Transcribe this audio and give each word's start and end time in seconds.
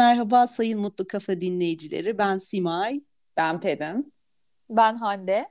Merhaba 0.00 0.46
Sayın 0.46 0.80
Mutlu 0.80 1.06
Kafa 1.08 1.40
dinleyicileri. 1.40 2.18
Ben 2.18 2.38
Simay. 2.38 3.04
Ben 3.36 3.60
Pelin. 3.60 4.12
Ben 4.70 4.94
Hande. 4.94 5.48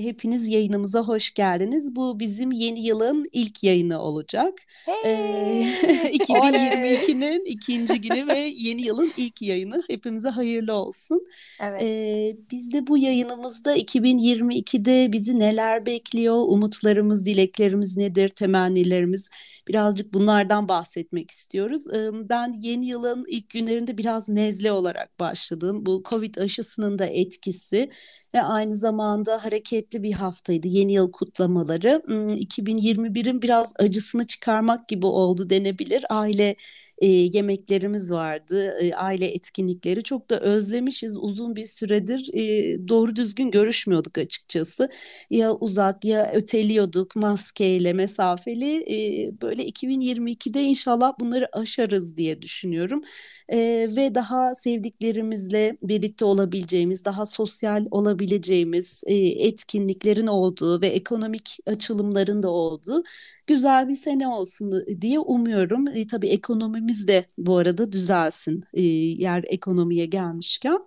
Hepiniz 0.00 0.48
yayınımıza 0.48 1.02
hoş 1.02 1.34
geldiniz. 1.34 1.96
Bu 1.96 2.20
bizim 2.20 2.52
yeni 2.52 2.86
yılın 2.86 3.26
ilk 3.32 3.64
yayını 3.64 4.02
olacak. 4.02 4.54
Hey! 4.84 4.98
Ee, 5.08 6.12
2022'nin 6.12 7.44
ikinci 7.44 8.00
günü 8.00 8.26
ve 8.28 8.38
yeni 8.56 8.82
yılın 8.82 9.12
ilk 9.16 9.42
yayını. 9.42 9.82
Hepimize 9.88 10.28
hayırlı 10.28 10.72
olsun. 10.72 11.24
Evet. 11.62 11.82
Ee, 11.82 12.36
biz 12.50 12.72
de 12.72 12.86
bu 12.86 12.98
yayınımızda 12.98 13.76
2022'de 13.76 15.12
bizi 15.12 15.38
neler 15.38 15.86
bekliyor, 15.86 16.44
umutlarımız, 16.48 17.26
dileklerimiz 17.26 17.96
nedir, 17.96 18.28
temennilerimiz 18.28 19.28
birazcık 19.68 20.14
bunlardan 20.14 20.68
bahsetmek 20.68 21.30
istiyoruz. 21.30 21.94
Ee, 21.94 22.28
ben 22.28 22.54
yeni 22.60 22.86
yılın 22.86 23.24
ilk 23.28 23.50
günlerinde 23.50 23.98
biraz 23.98 24.28
nezle 24.28 24.72
olarak 24.72 25.20
başladım. 25.20 25.86
Bu 25.86 26.02
Covid 26.08 26.34
aşısının 26.34 26.98
da 26.98 27.06
etkisi 27.06 27.88
ve 28.34 28.42
aynı 28.42 28.74
zamanda 28.74 29.44
hareketli 29.88 30.02
bir 30.02 30.12
haftaydı. 30.12 30.68
Yeni 30.68 30.92
yıl 30.92 31.12
kutlamaları. 31.12 32.02
2021'in 32.36 33.42
biraz 33.42 33.72
acısını 33.78 34.26
çıkarmak 34.26 34.88
gibi 34.88 35.06
oldu 35.06 35.50
denebilir. 35.50 36.04
Aile 36.10 36.56
e, 36.98 37.06
yemeklerimiz 37.06 38.10
vardı, 38.12 38.70
e, 38.80 38.94
aile 38.94 39.26
etkinlikleri 39.26 40.02
çok 40.02 40.30
da 40.30 40.40
özlemişiz. 40.40 41.16
Uzun 41.18 41.56
bir 41.56 41.66
süredir 41.66 42.30
e, 42.34 42.88
doğru 42.88 43.16
düzgün 43.16 43.50
görüşmüyorduk 43.50 44.18
açıkçası. 44.18 44.88
Ya 45.30 45.52
uzak 45.54 46.04
ya 46.04 46.32
öteliyorduk 46.34 47.16
maskeyle, 47.16 47.92
mesafeli. 47.92 48.84
E, 49.26 49.40
böyle 49.42 49.64
2022'de 49.64 50.62
inşallah 50.62 51.12
bunları 51.20 51.48
aşarız 51.52 52.16
diye 52.16 52.42
düşünüyorum. 52.42 53.02
E, 53.48 53.88
ve 53.96 54.14
daha 54.14 54.54
sevdiklerimizle 54.54 55.76
birlikte 55.82 56.24
olabileceğimiz, 56.24 57.04
daha 57.04 57.26
sosyal 57.26 57.86
olabileceğimiz 57.90 59.02
e, 59.06 59.14
etkinliklerin 59.16 60.26
olduğu 60.26 60.80
ve 60.80 60.88
ekonomik 60.88 61.58
açılımların 61.66 62.42
da 62.42 62.50
olduğu 62.50 63.02
güzel 63.48 63.88
bir 63.88 63.94
sene 63.94 64.28
olsun 64.28 64.72
diye 65.00 65.18
umuyorum. 65.18 65.88
E, 65.88 66.06
tabii 66.06 66.28
ekonomimiz 66.28 67.08
de 67.08 67.26
bu 67.38 67.56
arada 67.56 67.92
düzelsin 67.92 68.64
e, 68.74 68.82
yer 68.82 69.44
ekonomiye 69.46 70.06
gelmişken. 70.06 70.78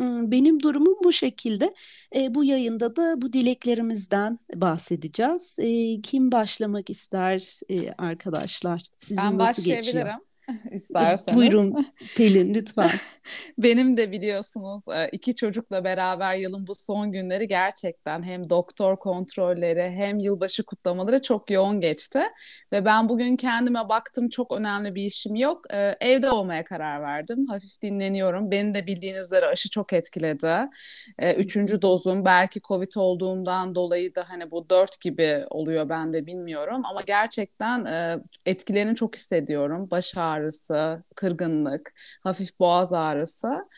Benim 0.00 0.62
durumum 0.62 0.96
bu 1.04 1.12
şekilde. 1.12 1.74
E, 2.16 2.34
bu 2.34 2.44
yayında 2.44 2.96
da 2.96 3.22
bu 3.22 3.32
dileklerimizden 3.32 4.38
bahsedeceğiz. 4.54 5.56
E, 5.58 6.00
kim 6.00 6.32
başlamak 6.32 6.90
ister 6.90 7.60
e, 7.70 7.92
arkadaşlar? 7.92 8.82
Sizin 8.98 9.22
ben 9.22 9.38
nasıl 9.38 9.62
başlayabilirim. 9.62 9.84
Geçiyor? 9.84 10.14
isterseniz. 10.72 11.36
Buyurun 11.36 11.86
Pelin 12.16 12.54
lütfen. 12.54 12.90
Benim 13.58 13.96
de 13.96 14.12
biliyorsunuz 14.12 14.84
iki 15.12 15.34
çocukla 15.34 15.84
beraber 15.84 16.36
yılın 16.36 16.66
bu 16.66 16.74
son 16.74 17.12
günleri 17.12 17.48
gerçekten 17.48 18.22
hem 18.22 18.50
doktor 18.50 18.96
kontrolleri 18.96 19.90
hem 19.90 20.18
yılbaşı 20.18 20.62
kutlamaları 20.62 21.22
çok 21.22 21.50
yoğun 21.50 21.80
geçti. 21.80 22.20
Ve 22.72 22.84
ben 22.84 23.08
bugün 23.08 23.36
kendime 23.36 23.88
baktım 23.88 24.28
çok 24.28 24.56
önemli 24.56 24.94
bir 24.94 25.02
işim 25.02 25.34
yok. 25.34 25.64
Evde 26.00 26.30
olmaya 26.30 26.64
karar 26.64 27.02
verdim. 27.02 27.38
Hafif 27.48 27.82
dinleniyorum. 27.82 28.50
Beni 28.50 28.74
de 28.74 28.86
bildiğiniz 28.86 29.24
üzere 29.24 29.46
aşı 29.46 29.70
çok 29.70 29.92
etkiledi. 29.92 30.68
Üçüncü 31.36 31.82
dozum 31.82 32.24
belki 32.24 32.60
Covid 32.60 32.92
olduğumdan 32.96 33.74
dolayı 33.74 34.14
da 34.14 34.28
hani 34.28 34.50
bu 34.50 34.70
dört 34.70 35.00
gibi 35.00 35.44
oluyor 35.50 35.88
ben 35.88 36.12
de 36.12 36.26
bilmiyorum. 36.26 36.80
Ama 36.90 37.00
gerçekten 37.06 37.86
etkilerini 38.46 38.96
çok 38.96 39.16
hissediyorum. 39.16 39.90
Baş 39.90 40.16
ağrı 40.16 40.37
ağrısı, 40.38 41.02
kırgınlık, 41.16 41.94
hafif 42.22 42.58
boğaz 42.60 42.92
ağrısı. 42.92 43.68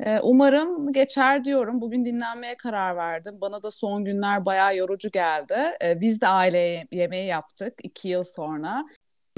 Ee, 0.00 0.20
umarım 0.20 0.92
geçer 0.92 1.44
diyorum. 1.44 1.80
Bugün 1.80 2.04
dinlenmeye 2.04 2.56
karar 2.56 2.96
verdim. 2.96 3.38
Bana 3.40 3.62
da 3.62 3.70
son 3.70 4.04
günler 4.04 4.44
bayağı 4.44 4.76
yorucu 4.76 5.10
geldi. 5.10 5.54
Ee, 5.84 6.00
biz 6.00 6.20
de 6.20 6.28
aile 6.28 6.86
yemeği 6.92 7.26
yaptık 7.26 7.74
iki 7.82 8.08
yıl 8.08 8.24
sonra 8.24 8.84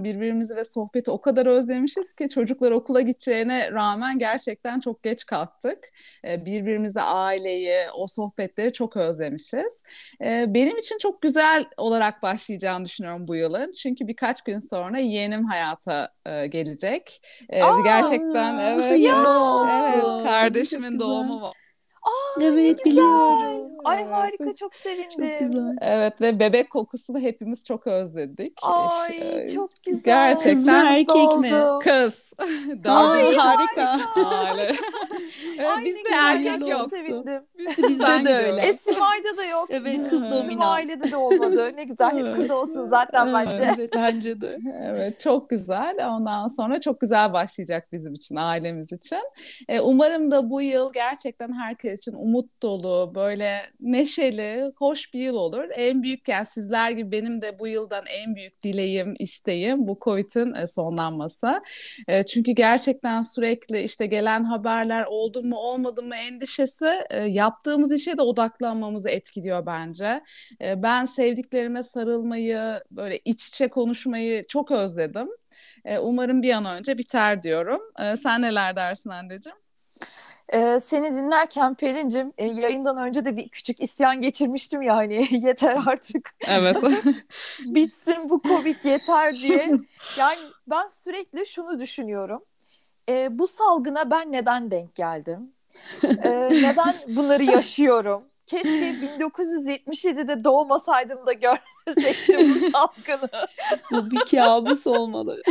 birbirimizi 0.00 0.56
ve 0.56 0.64
sohbeti 0.64 1.10
o 1.10 1.20
kadar 1.20 1.46
özlemişiz 1.46 2.12
ki 2.12 2.28
çocuklar 2.28 2.70
okula 2.70 3.00
gideceğine 3.00 3.72
rağmen 3.72 4.18
gerçekten 4.18 4.80
çok 4.80 5.02
geç 5.02 5.26
kalktık. 5.26 5.78
Ee, 6.24 6.44
birbirimizi, 6.44 7.00
aileyi, 7.00 7.76
o 7.94 8.06
sohbetleri 8.06 8.72
çok 8.72 8.96
özlemişiz. 8.96 9.82
Ee, 10.24 10.44
benim 10.48 10.76
için 10.76 10.98
çok 10.98 11.22
güzel 11.22 11.64
olarak 11.76 12.22
başlayacağını 12.22 12.84
düşünüyorum 12.84 13.28
bu 13.28 13.36
yılın. 13.36 13.72
Çünkü 13.72 14.08
birkaç 14.08 14.42
gün 14.42 14.58
sonra 14.58 14.98
yeğenim 14.98 15.44
hayata 15.44 16.08
e, 16.26 16.46
gelecek. 16.46 17.20
Ee, 17.50 17.62
Aa, 17.62 17.80
gerçekten 17.80 18.58
evet. 18.58 19.00
Ya, 19.00 19.24
evet 19.70 20.22
kardeşimin 20.22 21.00
doğumu 21.00 21.42
var. 21.42 21.52
Aa, 22.02 22.25
evet 22.42 22.84
biliyorum. 22.84 23.66
Ay 23.84 24.02
evet. 24.02 24.12
harika 24.12 24.54
çok 24.54 24.74
sevindim. 24.74 25.08
Çok 25.08 25.41
güzel. 25.41 25.76
Evet 25.80 26.20
ve 26.20 26.41
bebek 26.41 26.70
kokusunu 26.70 27.19
hepimiz 27.19 27.64
çok 27.64 27.86
özledik. 27.86 28.58
Ay 28.62 29.19
ee, 29.20 29.48
çok 29.48 29.70
güzel. 29.86 30.02
Gerçekten. 30.04 30.54
Kız 30.54 30.66
mı 30.66 30.72
erkek 30.72 31.38
mi? 31.38 31.52
Kız. 31.80 32.32
Ay 32.88 33.36
harika. 33.36 34.00
Aile. 34.25 34.62
evet, 35.58 35.84
bizde 35.84 36.08
erkek 36.19 36.69
yok. 36.69 36.91
Sevindim. 36.91 37.42
Bizde 37.78 38.25
de 38.25 38.34
öyle. 38.34 38.60
Esimay'da 38.60 39.36
da 39.36 39.44
yok. 39.44 39.66
Evet 39.70 39.92
Bizim, 39.92 40.08
kız 40.08 40.30
dominant. 40.30 40.62
Ailede 40.62 41.10
de 41.10 41.16
olmadı. 41.16 41.72
Ne 41.76 41.84
güzel 41.84 42.19
hep 42.19 42.36
kız 42.36 42.50
olsun 42.50 42.88
zaten 42.88 43.34
bence. 43.34 43.75
Evet 43.76 43.91
bence 43.94 44.41
de. 44.41 44.58
Evet 44.84 45.19
çok 45.19 45.50
güzel. 45.50 46.08
Ondan 46.08 46.48
sonra 46.48 46.80
çok 46.80 47.00
güzel 47.00 47.32
başlayacak 47.32 47.88
bizim 47.92 48.14
için, 48.14 48.36
ailemiz 48.36 48.92
için. 48.92 49.19
Ee, 49.69 49.80
umarım 49.80 50.30
da 50.30 50.50
bu 50.50 50.62
yıl 50.62 50.92
gerçekten 50.92 51.52
herkes 51.52 52.00
için 52.00 52.14
umut 52.26 52.62
dolu, 52.62 53.12
böyle 53.14 53.62
neşeli, 53.81 54.72
hoş 54.76 55.14
bir 55.14 55.20
yıl 55.20 55.34
olur. 55.34 55.64
En 55.75 56.03
büyük 56.03 56.28
yani 56.28 56.47
sizler 56.47 56.91
gibi 56.91 57.12
benim 57.12 57.42
de 57.42 57.59
bu 57.59 57.69
yıldan 57.69 58.04
en 58.09 58.34
büyük 58.34 58.62
dileğim, 58.62 59.14
isteğim 59.19 59.87
bu 59.87 59.98
Covid'in 60.00 60.54
e, 60.54 60.66
sonlanması. 60.66 61.62
E, 62.09 62.26
çünkü 62.26 62.53
gerçekten 62.53 63.22
sürekli 63.22 63.82
işte 63.82 64.06
gelen 64.06 64.44
haberler 64.44 65.04
oldu 65.04 65.42
mu 65.42 65.56
olmadı 65.56 66.03
mı 66.03 66.16
endişesi 66.16 66.91
e, 67.10 67.19
yaptığımız 67.19 67.92
işe 67.92 68.19
de 68.19 68.22
odaklanmamızı 68.22 69.08
etkiliyor 69.08 69.66
bence. 69.66 70.20
Ben 70.60 71.04
sevdiklerime 71.04 71.82
sarılmayı, 71.82 72.81
böyle 72.91 73.19
iç 73.25 73.48
içe 73.48 73.69
konuşmayı 73.69 74.44
çok 74.48 74.70
özledim. 74.70 75.28
Umarım 76.00 76.43
bir 76.43 76.53
an 76.53 76.64
önce 76.64 76.98
biter 76.98 77.43
diyorum. 77.43 77.81
Sen 78.22 78.43
neler 78.43 78.76
dersin 78.76 79.10
anneciğim? 79.10 79.58
Ee, 80.52 80.80
seni 80.80 81.16
dinlerken 81.16 81.74
Pelin'cim 81.74 82.32
e, 82.38 82.44
yayından 82.46 82.96
önce 82.96 83.24
de 83.24 83.36
bir 83.36 83.48
küçük 83.48 83.80
isyan 83.80 84.20
geçirmiştim 84.20 84.82
ya 84.82 84.96
hani 84.96 85.28
yeter 85.46 85.78
artık. 85.86 86.34
Evet. 86.46 86.76
Bitsin 87.64 88.28
bu 88.28 88.42
Covid 88.42 88.84
yeter 88.84 89.34
diye. 89.34 89.72
Yani 90.18 90.38
ben 90.66 90.88
sürekli 90.88 91.46
şunu 91.46 91.80
düşünüyorum. 91.80 92.44
E, 93.08 93.38
bu 93.38 93.46
salgına 93.46 94.10
ben 94.10 94.32
neden 94.32 94.70
denk 94.70 94.94
geldim? 94.94 95.52
E, 96.04 96.30
neden 96.50 96.94
bunları 97.08 97.44
yaşıyorum? 97.44 98.24
Keşke 98.46 98.68
1977'de 98.68 100.44
doğmasaydım 100.44 101.26
da 101.26 101.32
görmeseydim 101.32 102.54
bu 102.54 102.70
salgını. 102.72 103.46
Bu 103.90 104.10
bir 104.10 104.20
kabus 104.20 104.86
olmalı. 104.86 105.42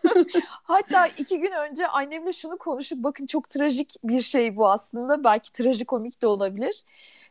Hatta 0.62 1.06
iki 1.06 1.40
gün 1.40 1.52
önce 1.52 1.86
annemle 1.86 2.32
şunu 2.32 2.58
konuşup 2.58 2.98
bakın 2.98 3.26
çok 3.26 3.50
trajik 3.50 3.94
bir 4.04 4.22
şey 4.22 4.56
bu 4.56 4.70
aslında. 4.70 5.24
Belki 5.24 5.52
trajikomik 5.52 6.22
de 6.22 6.26
olabilir. 6.26 6.82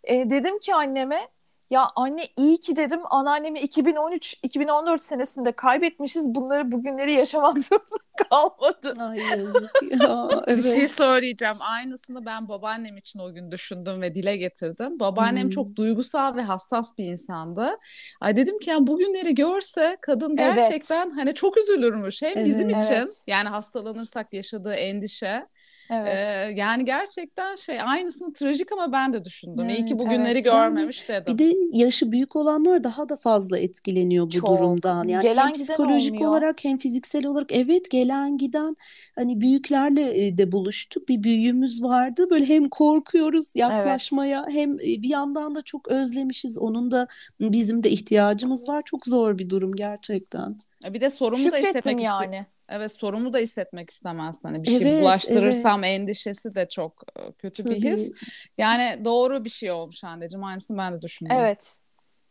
E, 0.03 0.29
dedim 0.29 0.59
ki 0.59 0.75
anneme 0.75 1.27
ya 1.69 1.88
anne 1.96 2.28
iyi 2.38 2.59
ki 2.59 2.75
dedim 2.75 3.00
anneannemi 3.09 3.59
2013-2014 3.59 5.00
senesinde 5.00 5.51
kaybetmişiz. 5.51 6.36
Bunları 6.36 6.71
bugünleri 6.71 7.13
yaşamak 7.13 7.60
zorunda 7.60 8.10
kalmadı. 8.30 8.94
Ay 9.00 9.18
yazık 9.18 9.71
ya. 10.01 10.30
Evet. 10.48 10.57
Bir 10.66 10.80
şey 10.80 10.88
söyleyeceğim. 10.88 11.56
Aynısını 11.60 12.25
ben 12.25 12.50
babaannem 12.50 12.98
için 12.98 13.19
o 13.19 13.33
gün 13.33 13.51
düşündüm 13.51 14.01
ve 14.01 14.16
dile 14.16 14.38
getirdim. 14.38 15.00
Babaannem 15.00 15.44
hmm. 15.44 15.50
çok 15.50 15.75
duygusal 15.75 16.36
ve 16.36 16.42
hassas 16.42 16.98
bir 16.98 17.06
insandı. 17.06 17.77
Ay 18.22 18.36
dedim 18.36 18.60
ki 18.60 18.69
yani 18.69 18.88
bugünleri 18.88 19.36
görse 19.36 19.98
kadın 20.01 20.36
gerçekten 20.36 21.07
evet. 21.07 21.18
hani 21.18 21.33
çok 21.33 21.57
üzülürmüş. 21.57 22.22
Hem 22.22 22.38
evet, 22.38 22.45
bizim 22.45 22.69
için 22.69 22.94
evet. 22.94 23.24
yani 23.27 23.50
hastalanırsak 23.50 24.33
yaşadığı 24.33 24.74
endişe 24.74 25.45
Evet. 25.89 26.13
Ee, 26.18 26.53
yani 26.56 26.86
gerçekten 26.86 27.56
şey 27.56 27.81
aynısını 27.81 28.33
trajik 28.33 28.71
ama 28.71 28.91
ben 28.91 29.13
de 29.13 29.25
düşündüm. 29.25 29.65
Evet, 29.65 29.80
İyi 29.80 29.86
ki 29.86 30.00
bugünleri 30.00 30.31
evet. 30.31 30.44
görmemiş 30.44 31.09
dedim. 31.09 31.38
Bir 31.38 31.39
de 31.39 31.56
yaşı 31.71 32.12
büyük 32.12 32.36
olanlar 32.36 32.83
daha 32.83 33.09
da 33.09 33.15
fazla 33.15 33.59
etkileniyor 33.59 34.25
bu 34.25 34.30
Çok. 34.30 34.50
durumdan. 34.50 35.07
Yani 35.07 35.21
gelen 35.21 35.45
hem 35.45 35.53
psikolojik 35.53 36.13
olmuyor. 36.13 36.31
olarak 36.31 36.63
hem 36.63 36.77
fiziksel 36.77 37.25
olarak 37.25 37.51
evet 37.51 37.91
gelen 37.91 38.38
giden 38.38 38.75
hani 39.15 39.41
büyüklerle 39.41 40.38
de 40.38 40.51
buluştuk. 40.51 41.09
Bir 41.09 41.24
büyüğümüz 41.24 41.83
vardı. 41.83 42.30
Böyle 42.30 42.45
hem 42.45 42.69
korkuyoruz 42.69 43.56
yaklaşmaya 43.56 44.44
evet. 44.44 44.56
hem 44.56 44.77
bir 44.77 45.09
yandan 45.09 45.56
da 45.56 45.62
çok 45.62 45.88
özlemişiz. 45.88 46.57
Onun 46.57 46.91
da 46.91 47.07
bizim 47.39 47.83
de 47.83 47.89
ihtiyacımız 47.89 48.69
var. 48.69 48.81
Çok 48.86 49.06
zor 49.06 49.38
bir 49.38 49.50
durum 49.50 49.75
gerçekten. 49.75 50.57
Bir 50.89 51.01
de 51.01 51.09
sorumlu 51.09 51.51
da 51.51 51.57
hissetmek 51.57 52.01
yani. 52.01 52.45
Evet 52.69 52.92
sorumlu 52.92 53.33
da 53.33 53.38
hissetmek 53.38 53.89
istemezsin. 53.89 54.48
Hani 54.48 54.63
bir 54.63 54.69
şey 54.69 54.92
evet, 54.92 55.01
bulaştırırsam 55.01 55.83
evet. 55.83 56.00
endişesi 56.00 56.56
de 56.56 56.69
çok 56.69 57.04
e, 57.19 57.31
kötü 57.31 57.63
Tabii. 57.63 57.75
bir 57.75 57.92
his. 57.92 58.12
Yani 58.57 59.06
doğru 59.06 59.45
bir 59.45 59.50
şey 59.50 59.71
olmuş 59.71 60.04
anneciğim. 60.04 60.44
Aynısını 60.44 60.77
ben 60.77 60.94
de 60.94 61.01
düşünüyorum. 61.01 61.42
Evet. 61.45 61.80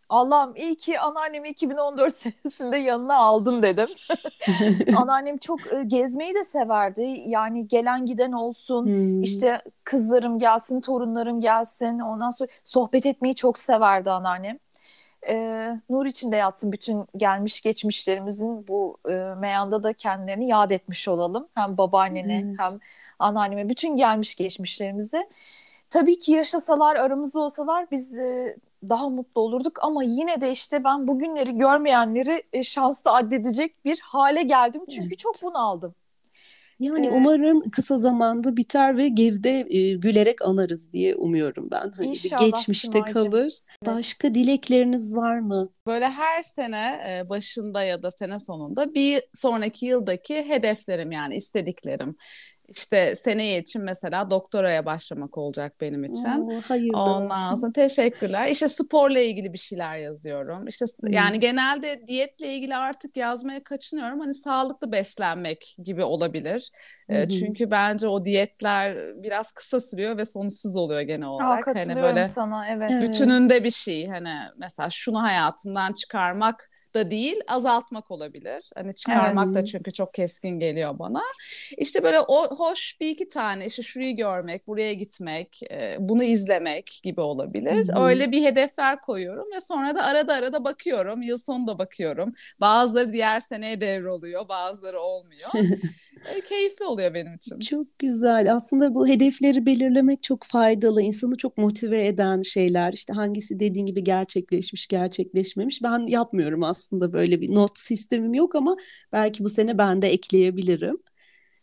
Allah'ım 0.08 0.56
iyi 0.56 0.76
ki 0.76 1.00
anneannemi 1.00 1.49
2014 1.49 2.14
senesinde 2.14 2.76
yanına 2.76 3.17
aldın 3.17 3.62
dedim. 3.62 3.88
Anneannem 4.96 5.38
çok 5.38 5.73
e, 5.73 5.82
gezmeyi 5.87 6.35
de 6.35 6.44
severdi. 6.44 7.23
Yani 7.26 7.69
gelen 7.69 8.05
giden 8.05 8.32
olsun, 8.32 8.87
hmm. 8.87 9.23
işte 9.23 9.62
kızlarım 9.84 10.38
gelsin, 10.38 10.81
torunlarım 10.81 11.41
gelsin. 11.41 11.99
Ondan 11.99 12.31
sonra 12.31 12.50
sohbet 12.64 13.06
etmeyi 13.06 13.34
çok 13.34 13.58
severdi 13.58 14.11
anneannem. 14.11 14.58
Ee, 15.29 15.81
nur 15.91 16.06
içinde 16.06 16.37
yatsın 16.37 16.73
bütün 16.73 17.06
gelmiş 17.17 17.61
geçmişlerimizin 17.61 18.69
bu 18.69 18.99
e, 19.09 19.12
meyanda 19.38 19.82
da 19.82 19.93
kendilerini 19.93 20.49
yad 20.49 20.70
etmiş 20.70 21.09
olalım. 21.09 21.49
Hem 21.55 21.79
babaannene 21.79 22.35
evet. 22.35 22.59
hem 22.59 22.81
anneanneme 23.19 23.69
bütün 23.69 23.97
gelmiş 23.97 24.35
geçmişlerimizi. 24.35 25.29
Tabii 25.91 26.19
ki 26.19 26.32
yaşasalar 26.32 26.97
aramızda 26.97 27.41
olsalar 27.41 27.87
biz 27.91 28.19
e, 28.19 28.56
daha 28.88 29.09
mutlu 29.09 29.41
olurduk 29.41 29.79
ama 29.85 30.03
yine 30.03 30.41
de 30.41 30.50
işte 30.50 30.85
ben 30.85 31.09
bugünleri 31.09 31.59
görmeyenleri 31.59 32.43
e, 32.53 32.62
şanslı 32.62 33.11
addedecek 33.12 33.85
bir 33.85 34.00
hale 34.00 34.43
geldim. 34.43 34.82
Çünkü 34.87 35.09
evet. 35.09 35.19
çok 35.19 35.35
bunaldım. 35.43 35.94
Yani 36.80 37.06
ee, 37.06 37.10
umarım 37.10 37.70
kısa 37.70 37.98
zamanda 37.98 38.56
biter 38.56 38.96
ve 38.96 39.08
geride 39.08 39.66
e, 39.70 39.94
gülerek 39.94 40.42
anarız 40.42 40.92
diye 40.92 41.16
umuyorum 41.16 41.69
ben. 41.70 41.90
Hani 41.96 42.08
İnşallah 42.08 42.40
geçmişte 42.40 42.88
Simacığım. 42.88 43.14
kalır. 43.14 43.58
Başka 43.86 44.34
dilekleriniz 44.34 45.14
var 45.14 45.38
mı? 45.38 45.69
Böyle 45.86 46.08
her 46.08 46.42
sene 46.42 47.00
e, 47.08 47.28
başında 47.28 47.82
ya 47.82 48.02
da 48.02 48.10
sene 48.10 48.40
sonunda 48.40 48.94
bir 48.94 49.22
sonraki 49.34 49.86
yıldaki 49.86 50.48
hedeflerim 50.48 51.12
yani 51.12 51.36
istediklerim. 51.36 52.16
İşte 52.69 53.15
seneye 53.17 53.59
için 53.61 53.82
mesela 53.82 54.31
doktoraya 54.31 54.87
başlamak 54.87 55.38
olacak 55.38 55.75
benim 55.81 56.05
için. 56.05 56.29
Oo, 56.29 56.61
hayırlı 56.61 57.03
Ondan 57.03 57.53
olsun. 57.53 57.55
sonra 57.55 57.73
teşekkürler. 57.73 58.49
İşte 58.49 58.69
sporla 58.69 59.20
ilgili 59.20 59.53
bir 59.53 59.59
şeyler 59.59 59.97
yazıyorum. 59.97 60.67
İşte 60.67 60.87
hmm. 61.00 61.12
yani 61.12 61.41
genelde 61.41 62.06
diyetle 62.06 62.55
ilgili 62.55 62.76
artık 62.76 63.17
yazmaya 63.17 63.65
kaçınıyorum. 63.65 64.20
Hani 64.20 64.35
sağlıklı 64.35 64.93
beslenmek 64.93 65.76
gibi 65.85 66.05
olabilir. 66.05 66.70
Hmm. 67.06 67.29
çünkü 67.29 67.70
bence 67.70 68.09
o 68.09 68.25
diyetler 68.25 68.97
biraz 69.23 69.53
kısa 69.53 69.81
sürüyor 69.81 70.17
ve 70.17 70.25
sonuçsuz 70.25 70.76
oluyor 70.76 71.00
genel 71.00 71.29
olarak. 71.29 71.69
Aa, 71.69 71.75
hani 71.75 72.03
böyle 72.03 72.25
sana 72.25 72.69
evet. 72.69 72.91
Bütününde 73.03 73.65
bir 73.65 73.70
şey 73.70 74.09
hani 74.09 74.32
mesela 74.56 74.91
şunu 74.91 75.23
hayatımdan 75.23 75.93
çıkarmak 75.93 76.70
da 76.98 77.10
değil 77.10 77.36
azaltmak 77.48 78.10
olabilir. 78.10 78.70
Hani 78.74 78.94
çıkarmak 78.94 79.46
evet. 79.46 79.56
da 79.56 79.64
çünkü 79.64 79.92
çok 79.92 80.14
keskin 80.14 80.58
geliyor 80.58 80.98
bana. 80.98 81.22
İşte 81.76 82.02
böyle 82.02 82.20
o 82.20 82.56
hoş 82.56 83.00
bir 83.00 83.08
iki 83.08 83.28
tane 83.28 83.66
işte 83.66 83.82
şurayı 83.82 84.16
görmek, 84.16 84.66
buraya 84.66 84.92
gitmek, 84.92 85.62
e, 85.70 85.96
bunu 85.98 86.24
izlemek 86.24 87.00
gibi 87.02 87.20
olabilir. 87.20 87.88
Hı-hı. 87.88 88.04
Öyle 88.04 88.32
bir 88.32 88.44
hedefler 88.44 89.00
koyuyorum 89.00 89.46
ve 89.54 89.60
sonra 89.60 89.94
da 89.94 90.04
arada 90.04 90.34
arada 90.34 90.64
bakıyorum. 90.64 91.22
Yıl 91.22 91.38
sonunda 91.38 91.78
bakıyorum. 91.78 92.34
Bazıları 92.60 93.12
diğer 93.12 93.40
seneye 93.40 93.80
devroluyor, 93.80 94.48
bazıları 94.48 95.00
olmuyor. 95.00 95.50
keyifli 96.49 96.85
oluyor 96.85 97.15
benim 97.15 97.35
için. 97.35 97.59
Çok 97.59 97.99
güzel. 97.99 98.55
Aslında 98.55 98.94
bu 98.94 99.09
hedefleri 99.09 99.67
belirlemek 99.67 100.23
çok 100.23 100.44
faydalı. 100.44 101.03
İnsanı 101.03 101.37
çok 101.37 101.59
motive 101.59 102.06
eden 102.06 102.41
şeyler. 102.41 102.93
İşte 102.93 103.12
hangisi 103.12 103.61
dediğin 103.61 103.87
gibi 103.87 104.05
gerçekleşmiş, 104.05 104.87
gerçekleşmemiş. 104.87 105.82
Ben 105.82 106.06
yapmıyorum 106.06 106.62
aslında 106.62 107.12
böyle 107.12 107.41
bir 107.41 107.55
not 107.55 107.79
sistemim 107.79 108.35
yok 108.35 108.55
ama 108.55 108.76
belki 109.12 109.44
bu 109.44 109.49
sene 109.49 109.79
ben 109.79 110.03
de 110.03 110.09
ekleyebilirim. 110.09 110.99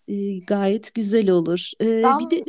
E, 0.08 0.40
gayet 0.40 0.94
güzel 0.94 1.30
olur. 1.30 1.72
E, 1.82 2.04
ben... 2.04 2.20
Bir 2.20 2.30
de 2.30 2.46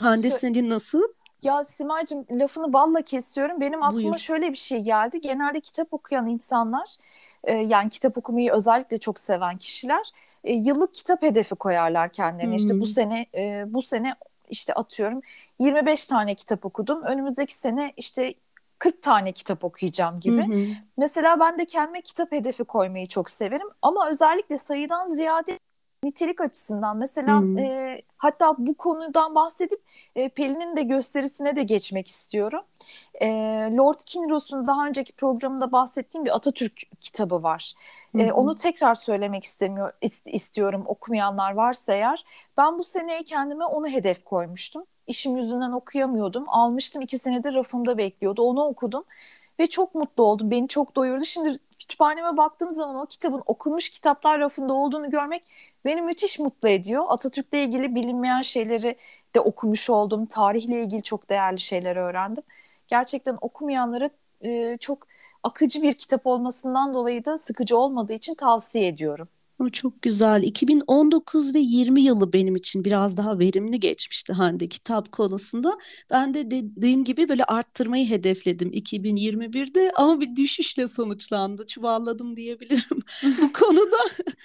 Hande 0.00 0.30
senin 0.30 0.70
nasıl? 0.70 1.02
Ya 1.42 1.64
Simay'cığım 1.64 2.26
lafını 2.32 2.72
balla 2.72 3.02
kesiyorum. 3.02 3.60
Benim 3.60 3.82
aklıma 3.82 4.02
Buyur. 4.02 4.18
şöyle 4.18 4.50
bir 4.50 4.56
şey 4.56 4.80
geldi. 4.80 5.20
Genelde 5.20 5.60
kitap 5.60 5.92
okuyan 5.92 6.26
insanlar, 6.26 6.96
e, 7.44 7.54
yani 7.54 7.90
kitap 7.90 8.18
okumayı 8.18 8.52
özellikle 8.52 8.98
çok 8.98 9.20
seven 9.20 9.58
kişiler 9.58 10.10
e, 10.44 10.52
yıllık 10.52 10.94
kitap 10.94 11.22
hedefi 11.22 11.54
koyarlar 11.54 12.12
kendilerine. 12.12 12.50
Hmm. 12.50 12.56
İşte 12.56 12.80
bu 12.80 12.86
sene 12.86 13.26
e, 13.34 13.64
bu 13.66 13.82
sene 13.82 14.14
işte 14.50 14.74
atıyorum 14.74 15.20
25 15.58 16.06
tane 16.06 16.34
kitap 16.34 16.64
okudum. 16.64 17.02
Önümüzdeki 17.02 17.56
sene 17.56 17.92
işte 17.96 18.34
40 18.78 19.02
tane 19.02 19.32
kitap 19.32 19.64
okuyacağım 19.64 20.20
gibi. 20.20 20.46
Hı 20.46 20.74
Mesela 20.96 21.40
ben 21.40 21.58
de 21.58 21.64
kendime 21.64 22.00
kitap 22.00 22.32
hedefi 22.32 22.64
koymayı 22.64 23.06
çok 23.06 23.30
severim 23.30 23.68
ama 23.82 24.08
özellikle 24.10 24.58
sayıdan 24.58 25.06
ziyade 25.06 25.58
nitelik 26.04 26.40
açısından 26.40 26.96
mesela 26.96 27.40
hmm. 27.40 27.58
e, 27.58 28.02
hatta 28.16 28.54
bu 28.58 28.74
konudan 28.74 29.34
bahsedip 29.34 29.80
e, 30.16 30.28
Pelin'in 30.28 30.76
de 30.76 30.82
gösterisine 30.82 31.56
de 31.56 31.62
geçmek 31.62 32.08
istiyorum. 32.08 32.60
E, 33.20 33.28
Lord 33.76 33.98
Kinross'un 34.06 34.66
daha 34.66 34.86
önceki 34.86 35.12
programında 35.12 35.72
bahsettiğim 35.72 36.24
bir 36.24 36.36
Atatürk 36.36 36.82
kitabı 37.00 37.42
var. 37.42 37.72
Hmm. 38.10 38.20
E, 38.20 38.32
onu 38.32 38.54
tekrar 38.54 38.94
söylemek 38.94 39.44
istemiyor 39.44 39.92
ist, 40.02 40.28
istiyorum 40.28 40.82
okumayanlar 40.86 41.52
varsa 41.52 41.92
eğer. 41.92 42.24
Ben 42.56 42.78
bu 42.78 42.84
seneye 42.84 43.22
kendime 43.22 43.64
onu 43.64 43.88
hedef 43.88 44.24
koymuştum. 44.24 44.84
İşim 45.06 45.36
yüzünden 45.36 45.72
okuyamıyordum. 45.72 46.44
Almıştım 46.48 47.02
iki 47.02 47.18
senedir 47.18 47.54
rafımda 47.54 47.98
bekliyordu. 47.98 48.42
Onu 48.42 48.64
okudum 48.64 49.04
ve 49.60 49.66
çok 49.66 49.94
mutlu 49.94 50.24
oldum. 50.24 50.50
Beni 50.50 50.68
çok 50.68 50.96
doyurdu. 50.96 51.24
Şimdi 51.24 51.58
kütüphaneme 51.90 52.36
baktığım 52.36 52.72
zaman 52.72 52.96
o 52.96 53.06
kitabın 53.06 53.42
okunmuş 53.46 53.88
kitaplar 53.88 54.40
rafında 54.40 54.74
olduğunu 54.74 55.10
görmek 55.10 55.42
beni 55.84 56.02
müthiş 56.02 56.38
mutlu 56.38 56.68
ediyor. 56.68 57.04
Atatürk'le 57.08 57.54
ilgili 57.54 57.94
bilinmeyen 57.94 58.40
şeyleri 58.40 58.96
de 59.34 59.40
okumuş 59.40 59.90
oldum. 59.90 60.26
Tarihle 60.26 60.82
ilgili 60.82 61.02
çok 61.02 61.30
değerli 61.30 61.60
şeyler 61.60 61.96
öğrendim. 61.96 62.44
Gerçekten 62.88 63.38
okumayanlara 63.40 64.10
e, 64.42 64.76
çok 64.78 65.06
akıcı 65.42 65.82
bir 65.82 65.94
kitap 65.94 66.26
olmasından 66.26 66.94
dolayı 66.94 67.24
da 67.24 67.38
sıkıcı 67.38 67.78
olmadığı 67.78 68.12
için 68.12 68.34
tavsiye 68.34 68.86
ediyorum. 68.88 69.28
O 69.60 69.68
çok 69.70 70.02
güzel. 70.02 70.42
2019 70.42 71.54
ve 71.54 71.58
20 71.58 72.02
yılı 72.02 72.32
benim 72.32 72.56
için 72.56 72.84
biraz 72.84 73.16
daha 73.16 73.38
verimli 73.38 73.80
geçmişti 73.80 74.32
Hande 74.32 74.68
kitap 74.68 75.12
konusunda. 75.12 75.78
Ben 76.10 76.34
de 76.34 76.50
dediğin 76.50 77.04
gibi 77.04 77.28
böyle 77.28 77.44
arttırmayı 77.44 78.08
hedefledim 78.10 78.72
2021'de 78.72 79.92
ama 79.96 80.20
bir 80.20 80.36
düşüşle 80.36 80.88
sonuçlandı. 80.88 81.66
Çuvalladım 81.66 82.36
diyebilirim 82.36 82.98
bu 83.42 83.52
konuda. 83.52 83.96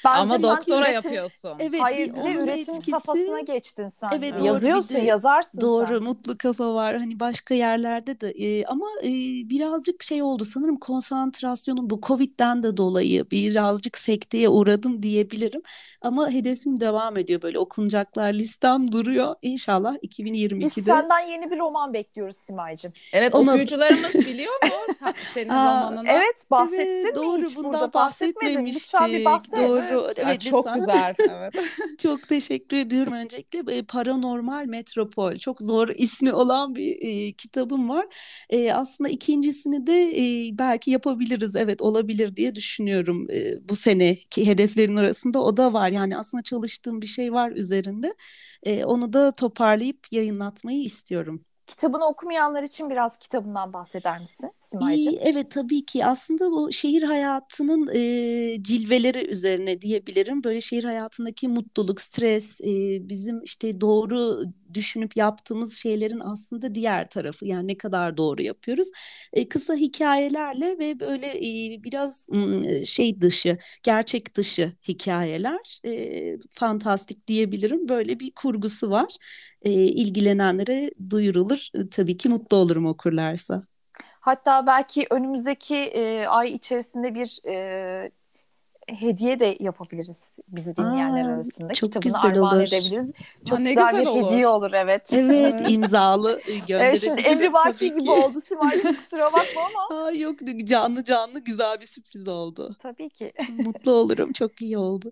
Ama 0.10 0.44
doktora 0.44 0.92
üretim, 0.92 0.96
yapıyorsun. 0.96 1.52
Evet, 1.60 1.82
Hayır, 1.82 2.14
bir, 2.14 2.20
bir 2.20 2.24
de 2.24 2.44
üretim 2.44 2.76
etkisi, 2.76 2.92
safhasına 2.92 3.40
geçtin 3.40 3.88
sen. 3.88 4.10
Evet, 4.14 4.40
doğru, 4.40 4.46
Yazıyorsun, 4.46 4.96
de, 4.96 5.00
yazarsın 5.00 5.62
Doğru, 5.62 5.88
sen. 5.88 6.04
mutlu 6.04 6.38
kafa 6.38 6.74
var. 6.74 6.98
Hani 6.98 7.20
başka 7.20 7.56
yerlerde 7.56 8.22
de 8.22 8.32
e, 8.32 8.66
ama 8.66 8.86
e, 9.04 9.10
birazcık 9.50 10.04
şey 10.04 10.22
oldu 10.22 10.46
sanırım 10.46 10.78
konsantrasyonum 10.78 11.90
bu 11.90 12.02
Covid'den 12.02 12.64
de 12.64 12.78
dolayı 12.78 13.32
birazcık 13.32 13.98
sekteye 13.98 14.50
uğradım 14.50 15.04
diyebilirim. 15.04 15.62
Ama 16.02 16.30
hedefim 16.30 16.80
devam 16.80 17.18
ediyor 17.18 17.42
böyle 17.42 17.60
okunacaklar 17.60 18.34
listem 18.34 18.92
duruyor. 18.92 19.36
İnşallah 19.42 19.96
2022'de. 19.96 20.60
Biz 20.60 20.74
senden 20.74 21.20
yeni 21.20 21.52
bir 21.52 21.60
roman 21.60 21.94
bekliyoruz 21.94 22.38
Simay'cığım. 22.38 22.94
Evet 23.14 23.36
Ona... 23.36 23.52
okuyucularımız 23.52 24.14
biliyor 24.14 24.54
mu 24.54 24.96
senin 25.34 25.50
Aa, 25.50 25.82
romanını? 25.82 26.10
Evet 26.10 26.44
bahsettin 26.52 26.86
evet, 26.86 27.06
mi 27.06 27.16
doğru, 27.16 27.42
hiç 27.42 27.56
bundan 27.56 27.74
burada 27.74 27.94
bahsetmemiştik. 27.94 28.94
Lütfen 28.94 29.12
bir 29.12 29.26
bahset. 29.26 29.58
Doğru. 29.58 29.95
Evet, 29.96 30.20
evet 30.20 30.42
çok 30.42 30.74
güzel. 30.74 31.16
Evet. 31.30 31.54
çok 32.00 32.28
teşekkür 32.28 32.78
ediyorum 32.78 33.14
öncelikle. 33.14 33.84
Paranormal 33.84 34.66
Metropol 34.66 35.38
çok 35.38 35.62
zor 35.62 35.90
ismi 35.90 36.34
olan 36.34 36.76
bir 36.76 36.98
e, 37.02 37.32
kitabım 37.34 37.90
var. 37.90 38.06
E, 38.50 38.74
aslında 38.74 39.10
ikincisini 39.10 39.88
de 39.88 40.12
e, 40.18 40.58
belki 40.58 40.92
yapabiliriz. 40.92 41.56
Evet 41.56 41.82
olabilir 41.82 42.36
diye 42.36 42.56
düşünüyorum. 42.56 43.28
E, 43.32 43.70
bu 43.70 43.76
seneki 43.76 44.48
hedeflerin 44.48 44.96
arasında 44.96 45.40
o 45.44 45.58
da 45.58 45.74
var. 45.74 45.90
Yani 45.90 46.18
aslında 46.18 46.44
çalıştığım 46.44 47.02
bir 47.02 47.08
şey 47.08 47.34
var 47.34 47.52
üzerinde. 47.52 48.14
E, 48.64 48.86
onu 48.86 49.14
da 49.14 49.32
toparlayıp 49.32 50.00
yayınlatmayı 50.12 50.82
istiyorum. 50.84 51.46
Kitabını 51.68 52.06
okumayanlar 52.06 52.64
için 52.64 52.90
biraz 52.90 53.18
kitabından 53.18 53.74
bahseder 53.74 54.20
misin 54.20 54.52
Simay'cığım? 54.60 55.16
Evet 55.22 55.52
tabii 55.52 55.86
ki 55.86 56.06
aslında 56.06 56.52
bu 56.52 56.72
şehir 56.72 57.04
hayatının 57.04 57.88
e, 57.94 58.64
cilveleri 58.64 59.28
üzerine 59.28 59.82
diyebilirim. 59.82 60.44
Böyle 60.44 60.62
şehir 60.62 60.84
hayatındaki 60.84 61.48
mutluluk, 61.48 62.02
stres, 62.02 62.62
e, 62.62 63.10
bizim 63.10 63.44
işte 63.44 63.82
doğru 63.82 64.40
düşünüp 64.74 65.18
yaptığımız 65.18 65.74
şeylerin 65.74 66.20
aslında 66.20 66.76
diğer 66.76 67.10
tarafı 67.10 67.46
yani 67.46 67.68
ne 67.68 67.78
kadar 67.78 68.18
doğru 68.18 68.42
yapıyoruz. 68.42 68.88
E, 69.34 69.50
kısa 69.50 69.76
hikayelerle 69.76 70.78
ve 70.80 71.00
böyle 71.00 71.28
e, 71.28 71.84
biraz 71.84 72.28
şey 72.86 73.22
dışı, 73.22 73.58
gerçek 73.84 74.36
dışı 74.36 74.74
hikayeler, 74.88 75.80
e, 75.86 76.38
fantastik 76.56 77.28
diyebilirim. 77.28 77.90
Böyle 77.90 78.20
bir 78.20 78.32
kurgusu 78.32 78.90
var. 78.90 79.16
E, 79.62 79.72
ilgilenenlere 79.72 80.92
duyurulur. 81.10 81.55
E, 81.74 81.90
tabii 81.90 82.18
ki 82.18 82.30
mutlu 82.30 82.58
olurum 82.58 82.86
okurlarsa. 82.86 83.64
Hatta 84.20 84.68
belki 84.68 85.08
önümüzdeki 85.10 85.76
e, 85.76 86.28
ay 86.28 86.54
içerisinde 86.54 87.16
bir 87.16 87.40
e, 87.48 88.12
hediye 88.88 89.40
de 89.40 89.58
yapabiliriz 89.60 90.38
bizi 90.48 90.76
dinleyenler 90.76 91.26
Aa, 91.26 91.34
arasında. 91.34 91.74
Çok 91.74 91.94
Kitabını 91.94 92.14
güzel 92.14 92.32
armağan 92.32 92.58
olur. 92.58 92.68
edebiliriz. 92.68 93.14
Çok 93.50 93.60
Aa, 93.60 93.62
güzel, 93.62 93.86
güzel 93.92 94.02
bir 94.02 94.08
olur. 94.08 94.32
hediye 94.32 94.48
olur 94.48 94.72
evet. 94.74 95.14
Evet 95.14 95.62
imzalı 95.70 96.40
gönderebiliriz. 96.68 96.72
Evet, 96.72 97.00
şimdi 97.02 97.22
Emri 97.22 97.54
Baki 97.54 97.94
gibi 97.94 98.12
oldu 98.12 98.42
Simay 98.42 98.82
kusura 98.82 99.26
bakma 99.26 99.62
ama. 99.90 100.02
Aa, 100.06 100.12
yok 100.12 100.40
canlı 100.66 101.04
canlı 101.04 101.40
güzel 101.40 101.82
bir 101.82 101.86
sürpriz 101.86 102.30
oldu. 102.30 102.76
Tabii 102.80 103.10
ki. 103.10 103.34
Mutlu 103.50 103.92
olurum 103.92 104.32
çok 104.34 104.62
iyi 104.62 104.78
oldu. 104.78 105.12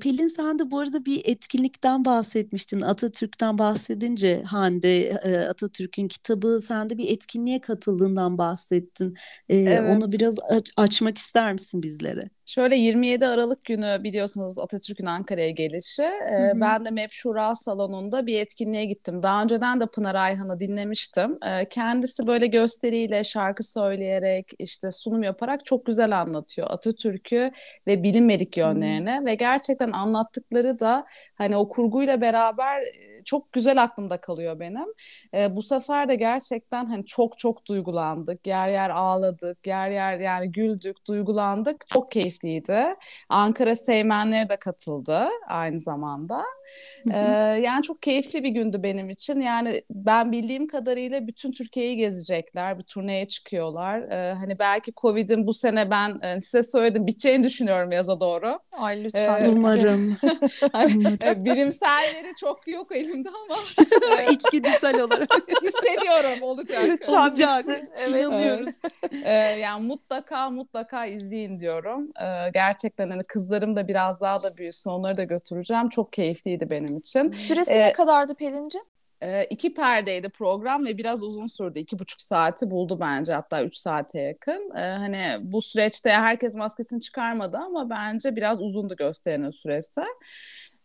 Pelin 0.00 0.26
sen 0.26 0.58
de 0.58 0.70
bu 0.70 0.78
arada 0.78 1.04
bir 1.04 1.22
etkinlikten 1.24 2.04
bahsetmiştin. 2.04 2.80
Atatürk'ten 2.80 3.58
bahsedince 3.58 4.42
Hande 4.42 5.20
Atatürk'ün 5.50 6.08
kitabı 6.08 6.60
sen 6.62 6.90
de 6.90 6.98
bir 6.98 7.08
etkinliğe 7.08 7.60
katıldığından 7.60 8.38
bahsettin. 8.38 9.14
Evet. 9.48 9.96
Onu 9.96 10.12
biraz 10.12 10.36
açmak 10.76 11.18
ister 11.18 11.52
misin 11.52 11.82
bizlere? 11.82 12.30
Şöyle 12.50 12.76
27 12.76 13.26
Aralık 13.26 13.64
günü 13.64 14.04
biliyorsunuz 14.04 14.58
Atatürk'ün 14.58 15.06
Ankara'ya 15.06 15.50
gelişi. 15.50 16.02
Ee, 16.02 16.52
ben 16.54 16.84
de 16.84 16.90
MEP 16.90 17.12
Şura 17.12 17.54
Salonu'nda 17.54 18.26
bir 18.26 18.40
etkinliğe 18.40 18.84
gittim. 18.84 19.22
Daha 19.22 19.42
önceden 19.42 19.80
de 19.80 19.86
Pınar 19.86 20.14
Ayhan'ı 20.14 20.60
dinlemiştim. 20.60 21.38
Ee, 21.46 21.68
kendisi 21.68 22.26
böyle 22.26 22.46
gösteriyle, 22.46 23.24
şarkı 23.24 23.62
söyleyerek, 23.62 24.52
işte 24.58 24.92
sunum 24.92 25.22
yaparak 25.22 25.64
çok 25.64 25.86
güzel 25.86 26.20
anlatıyor 26.20 26.66
Atatürk'ü 26.70 27.50
ve 27.86 28.02
bilinmedik 28.02 28.56
yönlerini. 28.56 29.12
Hı-hı. 29.12 29.26
Ve 29.26 29.34
gerçekten 29.34 29.92
anlattıkları 29.92 30.80
da 30.80 31.06
hani 31.34 31.56
o 31.56 31.68
kurguyla 31.68 32.20
beraber 32.20 32.84
çok 33.24 33.52
güzel 33.52 33.82
aklımda 33.82 34.20
kalıyor 34.20 34.60
benim. 34.60 34.86
Ee, 35.34 35.56
bu 35.56 35.62
sefer 35.62 36.08
de 36.08 36.14
gerçekten 36.14 36.86
hani 36.86 37.06
çok 37.06 37.38
çok 37.38 37.66
duygulandık. 37.66 38.46
Yer 38.46 38.68
yer 38.68 38.90
ağladık, 38.90 39.66
yer 39.66 39.90
yer 39.90 40.20
yani 40.20 40.52
güldük, 40.52 41.06
duygulandık. 41.06 41.88
Çok 41.88 42.10
keyifli 42.10 42.39
keyifliydi. 42.40 42.96
Ankara 43.28 43.76
Seymenleri 43.76 44.48
de 44.48 44.56
katıldı 44.56 45.28
aynı 45.48 45.80
zamanda. 45.80 46.44
Ee, 47.12 47.18
yani 47.62 47.82
çok 47.82 48.02
keyifli 48.02 48.44
bir 48.44 48.48
gündü 48.48 48.82
benim 48.82 49.10
için. 49.10 49.40
Yani 49.40 49.82
ben 49.90 50.32
bildiğim 50.32 50.66
kadarıyla 50.66 51.26
bütün 51.26 51.52
Türkiye'yi 51.52 51.96
gezecekler. 51.96 52.78
Bir 52.78 52.84
turneye 52.84 53.28
çıkıyorlar. 53.28 54.00
Ee, 54.00 54.34
hani 54.34 54.58
belki 54.58 54.92
Covid'in 54.96 55.46
bu 55.46 55.54
sene 55.54 55.90
ben 55.90 56.18
e, 56.22 56.40
size 56.40 56.62
söyledim 56.62 57.06
biteceğini 57.06 57.44
düşünüyorum 57.44 57.92
yaza 57.92 58.20
doğru. 58.20 58.58
Ay 58.72 59.04
lütfen. 59.04 59.40
Ee, 59.40 59.48
umarım. 59.56 60.16
hani, 60.72 61.18
e, 61.24 61.44
bilimselleri 61.44 62.32
çok 62.40 62.68
yok 62.68 62.96
elimde 62.96 63.28
ama 63.28 63.60
içgüdüsel 64.30 65.00
olarak 65.00 65.28
hissediyorum 65.62 66.42
olacak. 66.42 66.84
Lütfen 66.88 67.12
olacak. 67.12 67.64
Evet. 67.68 68.08
İnanıyoruz. 68.08 68.74
Ee, 69.24 69.32
yani 69.34 69.86
mutlaka 69.86 70.50
mutlaka 70.50 71.06
izleyin 71.06 71.60
diyorum. 71.60 72.08
Ee, 72.22 72.50
gerçekten 72.54 73.10
hani 73.10 73.24
kızlarım 73.24 73.76
da 73.76 73.88
biraz 73.88 74.20
daha 74.20 74.42
da 74.42 74.56
büyüsün 74.56 74.90
onları 74.90 75.16
da 75.16 75.24
götüreceğim. 75.24 75.88
Çok 75.88 76.12
keyifliydi 76.12 76.59
benim 76.70 76.96
için. 76.96 77.32
Süresi 77.32 77.72
ee, 77.72 77.80
ne 77.80 77.92
kadardı 77.92 78.34
Pelin'ciğim? 78.34 78.86
E, 79.22 79.44
iki 79.44 79.74
perdeydi 79.74 80.28
program 80.28 80.86
ve 80.86 80.98
biraz 80.98 81.22
uzun 81.22 81.46
sürdü. 81.46 81.78
iki 81.78 81.98
buçuk 81.98 82.20
saati 82.20 82.70
buldu 82.70 83.00
bence 83.00 83.32
hatta 83.32 83.62
üç 83.62 83.76
saate 83.76 84.20
yakın. 84.20 84.76
E, 84.76 84.80
hani 84.80 85.38
bu 85.40 85.62
süreçte 85.62 86.10
herkes 86.10 86.54
maskesini 86.54 87.00
çıkarmadı 87.00 87.56
ama 87.56 87.90
bence 87.90 88.36
biraz 88.36 88.60
uzundu 88.60 88.96
gösterinin 88.96 89.50
süresi. 89.50 90.00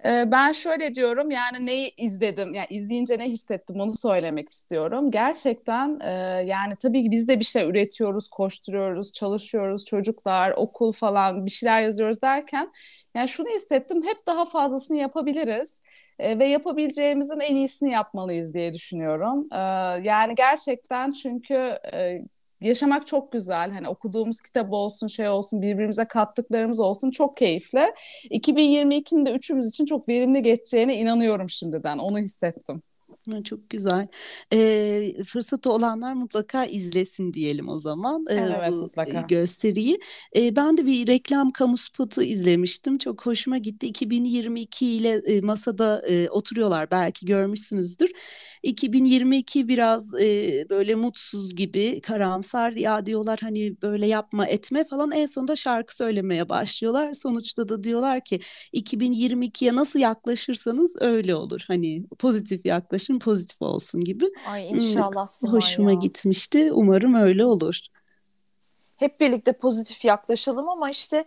E, 0.06 0.32
ben 0.32 0.52
şöyle 0.52 0.96
diyorum 0.96 1.32
yani 1.32 1.66
neyi 1.66 1.94
izledim 1.98 2.54
yani 2.54 2.68
izleyince 2.70 3.20
ne 3.20 3.26
hissettim 3.30 3.80
onu 3.80 3.94
söylemek 3.96 4.50
istiyorum. 4.50 5.12
Gerçekten 5.12 6.00
e, 6.04 6.10
yani 6.48 6.76
tabii 6.76 7.04
ki 7.04 7.12
biz 7.12 7.28
de 7.28 7.40
bir 7.40 7.46
şey 7.46 7.70
üretiyoruz, 7.70 8.28
koşturuyoruz, 8.30 9.12
çalışıyoruz, 9.14 9.86
çocuklar, 9.86 10.52
okul 10.52 10.92
falan 10.92 11.46
bir 11.46 11.52
şeyler 11.52 11.82
yazıyoruz 11.82 12.22
derken 12.22 12.72
yani 13.16 13.30
şunu 13.30 13.48
hissettim 13.50 14.04
hep 14.04 14.28
daha 14.28 14.46
fazlasını 14.46 14.98
yapabiliriz 14.98 15.82
e, 16.20 16.40
ve 16.40 16.46
yapabileceğimizin 16.46 17.40
en 17.40 17.56
iyisini 17.56 17.92
yapmalıyız 17.92 18.54
diye 18.54 18.74
düşünüyorum. 18.74 19.48
E, 19.54 19.58
yani 20.08 20.36
gerçekten 20.36 21.12
çünkü 21.12 21.54
e, 21.94 22.22
yaşamak 22.66 23.08
çok 23.08 23.32
güzel. 23.32 23.72
Hani 23.72 23.90
okuduğumuz 23.90 24.42
kitap 24.42 24.74
olsun, 24.74 25.08
şey 25.08 25.30
olsun, 25.30 25.62
birbirimize 25.62 26.06
kattıklarımız 26.06 26.80
olsun 26.80 27.12
çok 27.12 27.38
keyifli. 27.38 27.94
2022'nin 28.32 29.26
de 29.26 29.32
üçümüz 29.32 29.70
için 29.70 29.86
çok 29.86 30.10
verimli 30.10 30.42
geçeceğine 30.42 30.96
inanıyorum 30.98 31.50
şimdiden. 31.50 31.98
Onu 31.98 32.20
hissettim. 32.20 32.82
Çok 33.44 33.70
güzel. 33.70 34.08
Ee, 34.54 35.14
fırsatı 35.24 35.72
olanlar 35.72 36.14
mutlaka 36.14 36.66
izlesin 36.66 37.34
diyelim 37.34 37.70
o 37.70 37.78
zaman 37.78 38.26
e, 38.30 38.34
evet, 38.34 38.72
bu 38.72 38.76
mutlaka. 38.76 39.22
gösteriyi. 39.22 40.00
E, 40.36 40.56
ben 40.56 40.78
de 40.78 40.86
bir 40.86 41.08
reklam 41.08 41.50
kamu 41.50 41.78
spotu 41.78 42.24
izlemiştim. 42.24 42.98
Çok 42.98 43.26
hoşuma 43.26 43.58
gitti. 43.58 43.88
2022 43.88 44.88
ile 44.88 45.22
e, 45.26 45.42
masada 45.42 46.08
e, 46.08 46.30
oturuyorlar 46.30 46.92
belki 46.92 47.26
görmüşsünüzdür. 47.26 48.12
2022 48.66 49.68
biraz 49.68 50.14
e, 50.22 50.66
böyle 50.70 50.96
mutsuz 50.96 51.56
gibi 51.56 52.02
karamsar 52.02 52.72
ya 52.72 53.06
diyorlar 53.06 53.40
hani 53.42 53.82
böyle 53.82 54.08
yapma 54.08 54.48
etme 54.48 54.84
falan 54.84 55.12
en 55.12 55.26
sonunda 55.26 55.56
şarkı 55.56 55.96
söylemeye 55.96 56.50
başlıyorlar. 56.50 57.14
Sonuçta 57.14 57.70
da 57.70 57.84
diyorlar 57.84 58.24
ki 58.24 58.40
2022'ye 58.74 59.76
nasıl 59.76 60.00
yaklaşırsanız 60.00 60.96
öyle 61.00 61.36
olur. 61.36 61.62
Hani 61.68 62.06
pozitif 62.20 62.66
yaklaşın 62.66 63.20
pozitif 63.20 63.62
olsun 63.62 64.02
gibi. 64.02 64.26
Ay 64.46 64.70
inşallah 64.70 65.28
Simay 65.28 65.56
Hoşuma 65.56 65.92
ya. 65.92 66.00
gitmişti. 66.02 66.72
Umarım 66.74 67.16
öyle 67.16 67.46
olur. 67.46 67.80
Hep 68.98 69.20
birlikte 69.20 69.54
pozitif 69.54 70.06
yaklaşalım 70.06 70.70
ama 70.70 70.90
işte 70.90 71.26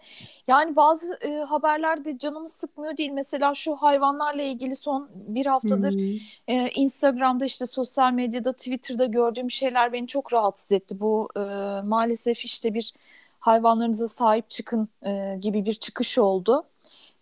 yani 0.49 0.77
bazı 0.77 1.19
e, 1.21 1.39
haberlerde 1.39 2.19
canımı 2.19 2.49
sıkmıyor 2.49 2.97
değil. 2.97 3.11
Mesela 3.11 3.55
şu 3.55 3.77
hayvanlarla 3.77 4.43
ilgili 4.43 4.77
son 4.77 5.09
bir 5.15 5.47
haftadır 5.47 5.93
hmm. 5.93 6.57
e, 6.57 6.71
Instagram'da 6.71 7.45
işte 7.45 7.67
sosyal 7.67 8.13
medyada 8.13 8.53
Twitter'da 8.53 9.05
gördüğüm 9.05 9.51
şeyler 9.51 9.93
beni 9.93 10.07
çok 10.07 10.33
rahatsız 10.33 10.73
etti. 10.73 11.01
Bu 11.01 11.29
e, 11.37 11.41
maalesef 11.85 12.45
işte 12.45 12.75
bir 12.75 12.93
hayvanlarınıza 13.41 14.09
sahip 14.09 14.51
çıkın 14.51 14.89
e, 15.03 15.37
gibi 15.41 15.65
bir 15.67 15.75
çıkış 15.75 16.19
oldu. 16.19 16.65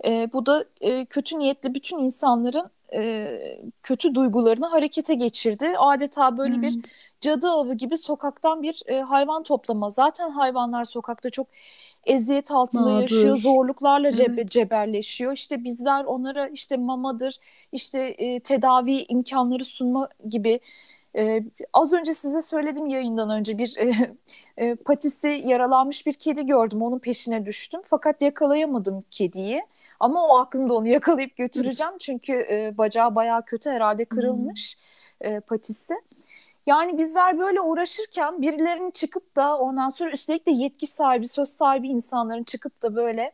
E, 0.04 0.32
bu 0.32 0.46
da 0.46 0.64
e, 0.80 1.04
kötü 1.04 1.38
niyetli 1.38 1.74
bütün 1.74 1.98
insanların 1.98 2.70
e, 2.96 3.38
kötü 3.82 4.14
duygularını 4.14 4.66
harekete 4.66 5.14
geçirdi. 5.14 5.72
Adeta 5.78 6.38
böyle 6.38 6.54
evet. 6.54 6.74
bir 6.74 6.82
cadı 7.20 7.48
avı 7.48 7.74
gibi 7.74 7.96
sokaktan 7.96 8.62
bir 8.62 8.82
e, 8.86 9.00
hayvan 9.00 9.42
toplama. 9.42 9.90
Zaten 9.90 10.30
hayvanlar 10.30 10.84
sokakta 10.84 11.30
çok 11.30 11.46
eziyet 12.06 12.50
altında 12.50 12.90
Mağdur. 12.90 13.00
yaşıyor, 13.00 13.36
zorluklarla 13.36 14.10
evet. 14.20 14.48
cebelleşiyor. 14.48 15.32
İşte 15.32 15.64
bizler 15.64 16.04
onlara 16.04 16.48
işte 16.48 16.76
mamadır, 16.76 17.38
işte 17.72 17.98
e, 17.98 18.40
tedavi 18.40 19.04
imkanları 19.08 19.64
sunma 19.64 20.08
gibi 20.28 20.60
ee, 21.16 21.42
az 21.72 21.92
önce 21.92 22.14
size 22.14 22.42
söyledim 22.42 22.86
yayından 22.86 23.30
önce 23.30 23.58
bir 23.58 23.76
e, 23.78 23.92
e, 24.56 24.74
patisi 24.74 25.28
yaralanmış 25.28 26.06
bir 26.06 26.12
kedi 26.12 26.46
gördüm. 26.46 26.82
Onun 26.82 26.98
peşine 26.98 27.46
düştüm. 27.46 27.80
Fakat 27.84 28.22
yakalayamadım 28.22 29.04
kediyi. 29.10 29.62
Ama 30.00 30.26
o 30.26 30.38
aklımda 30.38 30.74
onu 30.74 30.88
yakalayıp 30.88 31.36
götüreceğim. 31.36 31.98
Çünkü 31.98 32.32
e, 32.32 32.74
bacağı 32.78 33.14
bayağı 33.14 33.44
kötü 33.44 33.70
herhalde 33.70 34.04
kırılmış 34.04 34.78
e, 35.20 35.40
patisi. 35.40 35.94
Yani 36.66 36.98
bizler 36.98 37.38
böyle 37.38 37.60
uğraşırken 37.60 38.42
birilerinin 38.42 38.90
çıkıp 38.90 39.36
da 39.36 39.58
ondan 39.58 39.90
sonra 39.90 40.10
üstelik 40.10 40.46
de 40.46 40.50
yetki 40.50 40.86
sahibi, 40.86 41.28
söz 41.28 41.48
sahibi 41.48 41.88
insanların 41.88 42.44
çıkıp 42.44 42.82
da 42.82 42.96
böyle 42.96 43.32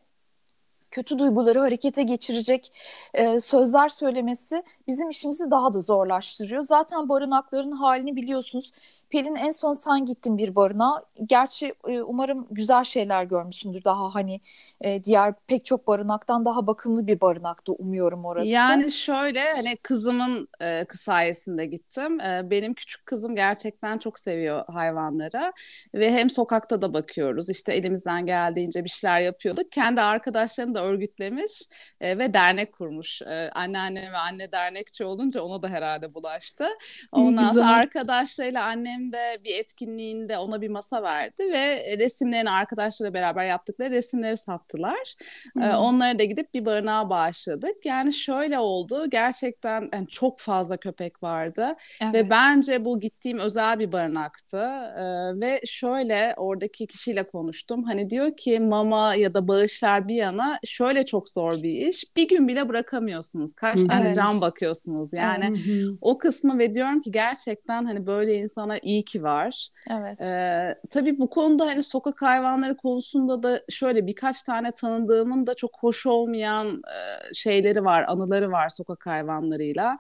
kötü 0.91 1.19
duyguları 1.19 1.61
harekete 1.61 2.03
geçirecek 2.03 2.73
e, 3.15 3.41
sözler 3.41 3.89
söylemesi 3.89 4.63
bizim 4.89 5.11
işimizi 5.11 5.51
daha 5.51 5.73
da 5.73 5.81
zorlaştırıyor. 5.81 6.63
Zaten 6.63 7.09
barınakların 7.09 7.73
halini 7.73 8.17
biliyorsunuz. 8.17 8.73
Pelin 9.13 9.35
en 9.35 9.51
son 9.51 9.73
sen 9.73 10.05
gittin 10.05 10.39
bir 10.39 10.57
barınağa. 10.57 11.05
Gerçi 11.27 11.75
e, 11.89 12.03
umarım 12.03 12.47
güzel 12.51 12.85
şeyler 12.85 13.25
görmüşsündür. 13.25 13.85
Daha 13.85 14.15
hani 14.15 14.41
e, 14.81 15.05
diğer 15.05 15.35
pek 15.47 15.65
çok 15.65 15.87
barınaktan 15.87 16.45
daha 16.45 16.67
bakımlı 16.67 17.07
bir 17.07 17.21
barınakta 17.21 17.73
umuyorum 17.73 18.25
orası. 18.25 18.49
Yani 18.49 18.93
şöyle 18.93 19.53
hani 19.53 19.77
kızımın 19.77 20.49
e, 20.63 20.85
sayesinde 20.97 21.67
gittim. 21.67 22.21
E, 22.21 22.51
benim 22.51 22.75
küçük 22.75 23.07
kızım 23.07 23.37
gerçekten 23.37 23.99
çok 23.99 24.19
seviyor 24.19 24.65
hayvanlara 24.69 25.53
ve 25.95 26.13
hem 26.13 26.31
sokakta 26.31 26.83
da 26.83 26.95
bakıyoruz. 26.95 27.51
İşte 27.51 27.73
elimizden 27.73 28.27
geldiğince 28.27 28.85
bir 28.85 28.91
şeyler 28.91 29.21
yapıyorduk. 29.21 29.73
Kendi 29.73 30.01
arkadaşlarını 30.01 30.75
da 30.75 30.85
örgütlemiş 30.85 31.63
e, 32.01 32.19
ve 32.19 32.35
dernek 32.35 32.73
kurmuş. 32.73 33.23
E, 33.23 33.51
anneanne 33.55 34.13
ve 34.13 34.17
anne 34.17 34.53
dernekçi 34.53 35.05
olunca 35.05 35.43
ona 35.43 35.63
da 35.63 35.69
herhalde 35.69 36.15
bulaştı. 36.15 36.69
Ondan 37.13 37.45
sonra 37.45 37.73
arkadaşlarıyla 37.73 38.65
annem 38.65 39.02
Valentine'de 39.03 39.45
bir 39.45 39.55
etkinliğinde 39.55 40.39
ona 40.39 40.61
bir 40.61 40.69
masa 40.69 41.03
verdi 41.03 41.43
ve 41.53 41.99
resimlerini 41.99 42.51
arkadaşlarla 42.51 43.15
beraber 43.15 43.45
yaptıkları 43.45 43.91
resimleri 43.91 44.37
sattılar. 44.37 45.15
Hmm. 45.53 45.63
Ee, 45.63 45.77
onları 45.77 46.19
da 46.19 46.25
gidip 46.25 46.55
bir 46.55 46.65
barınağa 46.65 47.11
bağışladık. 47.11 47.87
Yani 47.87 48.13
şöyle 48.13 48.59
oldu. 48.59 49.11
Gerçekten 49.11 49.89
yani 49.93 50.09
çok 50.09 50.41
fazla 50.41 50.77
köpek 50.77 51.23
vardı 51.23 51.77
evet. 52.03 52.15
ve 52.15 52.31
bence 52.31 52.85
bu 52.85 53.01
gittiğim 53.01 53.39
özel 53.39 53.79
bir 53.79 53.93
barınaktı. 53.93 54.59
Ee, 54.97 55.41
ve 55.41 55.61
şöyle 55.67 56.35
oradaki 56.37 56.87
kişiyle 56.87 57.23
konuştum. 57.23 57.85
Hani 57.85 58.11
diyor 58.11 58.37
ki 58.37 58.61
mama 58.61 59.15
ya 59.15 59.35
da 59.35 59.49
bağışlar 59.49 60.09
bir 60.09 60.15
yana 60.15 60.59
şöyle 60.65 61.07
çok 61.07 61.29
zor 61.29 61.63
bir 61.63 61.89
iş. 61.89 62.05
Bir 62.17 62.29
gün 62.29 62.49
bile 62.49 62.69
bırakamıyorsunuz. 62.69 63.55
Kaç 63.55 63.85
tane 63.85 64.05
evet. 64.05 64.15
can 64.15 64.41
bakıyorsunuz. 64.41 65.13
Yani 65.13 65.45
evet. 65.45 65.89
o 66.01 66.19
kısmı 66.19 66.59
ve 66.59 66.75
diyorum 66.75 67.01
ki 67.01 67.11
gerçekten 67.11 67.85
hani 67.85 68.07
böyle 68.07 68.35
insanlar 68.35 68.81
iyi 68.93 69.05
ki 69.05 69.23
var. 69.23 69.69
Evet. 69.91 70.19
Ee, 70.25 70.75
tabii 70.91 71.19
bu 71.19 71.31
konuda 71.31 71.67
hani 71.67 71.83
sokak 71.83 72.23
hayvanları 72.23 72.77
konusunda 72.77 73.43
da 73.43 73.61
şöyle 73.71 74.07
birkaç 74.07 74.43
tane 74.43 74.73
tanıdığımın 74.73 75.47
da 75.47 75.55
çok 75.55 75.71
hoş 75.81 76.07
olmayan 76.07 76.83
e, 77.31 77.35
şeyleri 77.35 77.85
var, 77.85 78.05
anıları 78.09 78.51
var 78.53 78.69
sokak 78.69 79.07
hayvanlarıyla. 79.07 79.99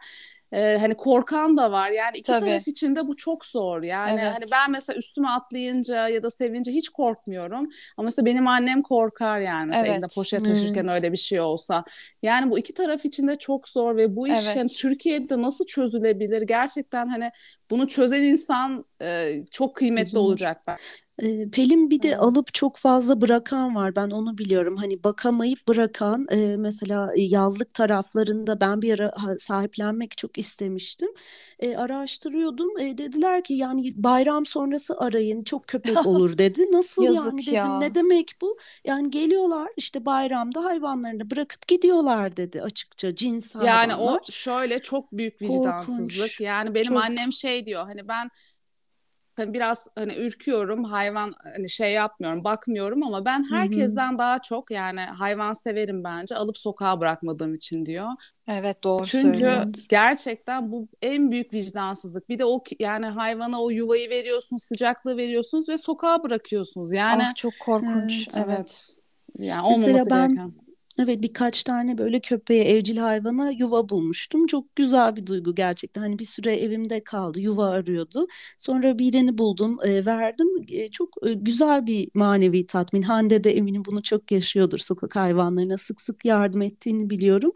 Ee, 0.53 0.79
hani 0.81 0.95
korkan 0.95 1.57
da 1.57 1.73
var. 1.73 1.91
Yani 1.91 2.19
iki 2.19 2.27
Tabii. 2.27 2.45
taraf 2.45 2.69
için 2.69 2.97
de 2.97 3.07
bu 3.07 3.17
çok 3.17 3.47
zor. 3.47 3.83
Yani 3.83 4.21
evet. 4.23 4.33
hani 4.35 4.45
ben 4.53 4.71
mesela 4.71 4.99
üstüme 4.99 5.29
atlayınca 5.29 6.09
ya 6.09 6.23
da 6.23 6.31
sevince 6.31 6.73
hiç 6.73 6.89
korkmuyorum. 6.89 7.69
Ama 7.97 8.05
mesela 8.05 8.27
benim 8.27 8.49
annem 8.49 8.83
korkar 8.83 9.41
yani. 9.41 9.67
Mesela 9.67 9.87
evet. 9.87 9.95
elinde 9.95 10.15
poşet 10.15 10.45
taşırken 10.45 10.85
evet. 10.85 10.95
öyle 10.95 11.13
bir 11.13 11.17
şey 11.17 11.41
olsa. 11.41 11.85
Yani 12.23 12.51
bu 12.51 12.59
iki 12.59 12.75
taraf 12.75 13.05
için 13.05 13.29
de 13.29 13.37
çok 13.37 13.69
zor 13.69 13.97
ve 13.97 14.17
bu 14.17 14.29
iş 14.29 14.47
evet. 14.47 14.57
yani 14.57 14.69
Türkiye'de 14.69 15.43
nasıl 15.43 15.67
çözülebilir? 15.67 16.43
Gerçekten 16.43 17.09
hani 17.09 17.31
bunu 17.71 17.89
çözen 17.89 18.23
insan 18.23 18.85
e, 19.03 19.43
çok 19.51 19.77
kıymetli 19.77 20.09
Üzülür. 20.09 20.21
olacak 20.21 20.61
ben. 20.69 20.77
Pelin 21.53 21.91
bir 21.91 22.03
de 22.03 22.17
alıp 22.17 22.55
çok 22.55 22.77
fazla 22.77 23.21
bırakan 23.21 23.75
var. 23.75 23.97
Ben 23.97 24.11
onu 24.11 24.39
biliyorum. 24.39 24.77
Hani 24.77 25.05
bakamayıp 25.05 25.69
bırakan 25.69 26.27
e, 26.31 26.57
mesela 26.57 27.13
yazlık 27.17 27.75
taraflarında 27.75 28.61
ben 28.61 28.83
bir 28.83 29.01
ara 29.01 29.39
sahiplenmek 29.39 30.19
çok 30.19 30.39
istemiştim. 30.39 31.09
E, 31.61 31.77
araştırıyordum. 31.77 32.79
E, 32.79 32.99
dediler 32.99 33.45
ki 33.45 33.55
yani 33.55 33.93
bayram 33.97 34.47
sonrası 34.47 34.99
arayın 34.99 35.45
çok 35.45 35.69
köpek 35.69 36.07
olur 36.07 36.39
dedi. 36.39 36.73
Nasıl 36.73 37.03
yani 37.03 37.43
dedim 37.43 37.55
ya. 37.55 37.79
ne 37.79 37.95
demek 37.95 38.33
bu? 38.41 38.59
Yani 38.85 39.11
geliyorlar 39.11 39.69
işte 39.77 40.07
bayramda 40.07 40.65
hayvanlarını 40.65 41.31
bırakıp 41.31 41.69
gidiyorlar 41.69 42.37
dedi 42.37 42.63
açıkça 42.63 43.15
cins 43.15 43.55
hayvanlar. 43.55 43.73
Yani 43.73 43.95
o 43.95 44.19
şöyle 44.31 44.83
çok 44.83 45.13
büyük 45.13 45.43
vicdansızlık. 45.43 46.17
Korkunç. 46.17 46.41
Yani 46.41 46.75
benim 46.75 46.89
çok... 46.89 47.05
annem 47.05 47.33
şey 47.33 47.67
diyor 47.67 47.85
hani 47.85 48.09
ben 48.09 48.31
hani 49.37 49.55
biraz 49.55 49.89
hani 49.99 50.15
ürküyorum 50.15 50.85
hayvan 50.85 51.35
hani 51.55 51.71
şey 51.71 51.93
yapmıyorum 51.93 52.45
bakmıyorum 52.45 53.03
ama 53.03 53.25
ben 53.25 53.45
herkesten 53.51 54.11
Hı-hı. 54.11 54.19
daha 54.19 54.39
çok 54.39 54.71
yani 54.71 55.01
hayvan 55.01 55.53
severim 55.53 56.05
bence 56.05 56.37
alıp 56.37 56.59
sokağa 56.59 57.01
bırakmadığım 57.01 57.55
için 57.55 57.87
diyor. 57.87 58.09
Evet 58.49 58.85
doğru 58.85 59.05
Çünkü 59.05 59.39
söylüyorsun. 59.39 59.73
gerçekten 59.89 60.73
bu 60.73 60.89
en 61.03 61.31
büyük 61.31 61.55
vicdansızlık. 61.55 62.29
Bir 62.29 62.39
de 62.39 62.45
o 62.45 62.63
yani 62.79 63.07
hayvana 63.07 63.63
o 63.63 63.71
yuvayı 63.71 64.11
veriyorsunuz, 64.11 64.63
sıcaklığı 64.63 65.17
veriyorsunuz 65.17 65.69
ve 65.69 65.79
sokağa 65.79 66.23
bırakıyorsunuz. 66.23 66.93
Yani 66.93 67.23
ah, 67.27 67.35
çok 67.35 67.53
korkunç. 67.61 68.29
Evet. 68.37 68.47
evet. 68.47 68.99
Yani 69.39 69.63
olmaması 69.63 69.93
Mesela 69.93 70.11
ben 70.11 70.29
gereken. 70.29 70.53
Evet 70.99 71.23
birkaç 71.23 71.63
tane 71.65 71.99
böyle 71.99 72.21
köpeğe, 72.21 72.65
evcil 72.65 72.97
hayvana 72.97 73.51
yuva 73.51 73.89
bulmuştum. 73.89 74.47
Çok 74.47 74.77
güzel 74.77 75.17
bir 75.17 75.27
duygu 75.27 75.55
gerçekten. 75.55 76.01
Hani 76.01 76.19
bir 76.19 76.25
süre 76.25 76.57
evimde 76.57 77.05
kaldı, 77.05 77.41
yuva 77.41 77.69
arıyordu. 77.71 78.27
Sonra 78.59 78.99
birini 78.99 79.39
buldum, 79.39 79.79
e, 79.85 80.07
verdim. 80.07 80.49
E, 80.69 80.89
çok 80.91 81.09
e, 81.27 81.33
güzel 81.35 81.87
bir 81.87 82.09
manevi 82.15 82.67
tatmin. 82.67 83.03
Hande 83.03 83.45
de 83.45 83.51
eminim 83.57 83.83
bunu 83.87 84.03
çok 84.03 84.33
yaşıyordur. 84.33 84.79
Sokak 84.79 85.17
hayvanlarına 85.17 85.77
sık 85.77 86.01
sık 86.01 86.25
yardım 86.25 86.63
ettiğini 86.63 87.11
biliyorum. 87.11 87.53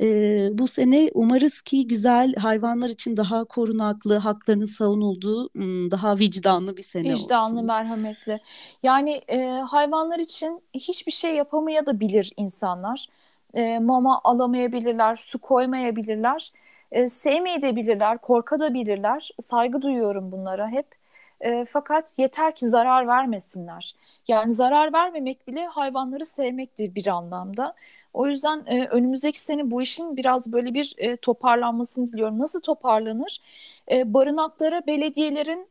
E, 0.00 0.48
bu 0.58 0.66
sene 0.68 1.10
umarız 1.14 1.62
ki 1.62 1.88
güzel 1.88 2.34
hayvanlar 2.34 2.88
için 2.88 3.16
daha 3.16 3.44
korunaklı, 3.44 4.16
haklarının 4.16 4.64
savunulduğu, 4.64 5.48
daha 5.90 6.18
vicdanlı 6.18 6.76
bir 6.76 6.82
sene 6.82 7.02
vicdanlı, 7.02 7.14
olsun. 7.14 7.24
Vicdanlı, 7.24 7.62
merhametli. 7.62 8.40
Yani 8.82 9.22
e, 9.28 9.46
hayvanlar 9.46 10.18
için 10.18 10.62
hiçbir 10.74 11.12
şey 11.12 11.34
yapamaya 11.34 11.86
da 11.86 12.00
bilir 12.00 12.32
insanlar. 12.36 13.06
E, 13.54 13.78
mama 13.78 14.20
alamayabilirler, 14.24 15.16
su 15.16 15.38
koymayabilirler, 15.38 16.52
e, 16.92 17.08
sevmeyebilirler, 17.08 18.18
korkabilirler. 18.18 19.30
Saygı 19.40 19.82
duyuyorum 19.82 20.32
bunlara 20.32 20.68
hep. 20.68 20.86
E, 21.40 21.64
fakat 21.64 22.18
yeter 22.18 22.54
ki 22.54 22.66
zarar 22.66 23.06
vermesinler. 23.06 23.94
Yani 24.28 24.52
zarar 24.52 24.92
vermemek 24.92 25.48
bile 25.48 25.66
hayvanları 25.66 26.24
sevmektir 26.24 26.94
bir 26.94 27.06
anlamda. 27.06 27.74
O 28.14 28.26
yüzden 28.26 28.64
e, 28.66 28.86
önümüzdeki 28.88 29.40
sene 29.40 29.70
bu 29.70 29.82
işin 29.82 30.16
biraz 30.16 30.52
böyle 30.52 30.74
bir 30.74 30.94
e, 30.98 31.16
toparlanmasını 31.16 32.08
diliyorum. 32.12 32.38
Nasıl 32.38 32.60
toparlanır? 32.60 33.40
E, 33.92 34.14
barınaklara 34.14 34.86
belediyelerin 34.86 35.68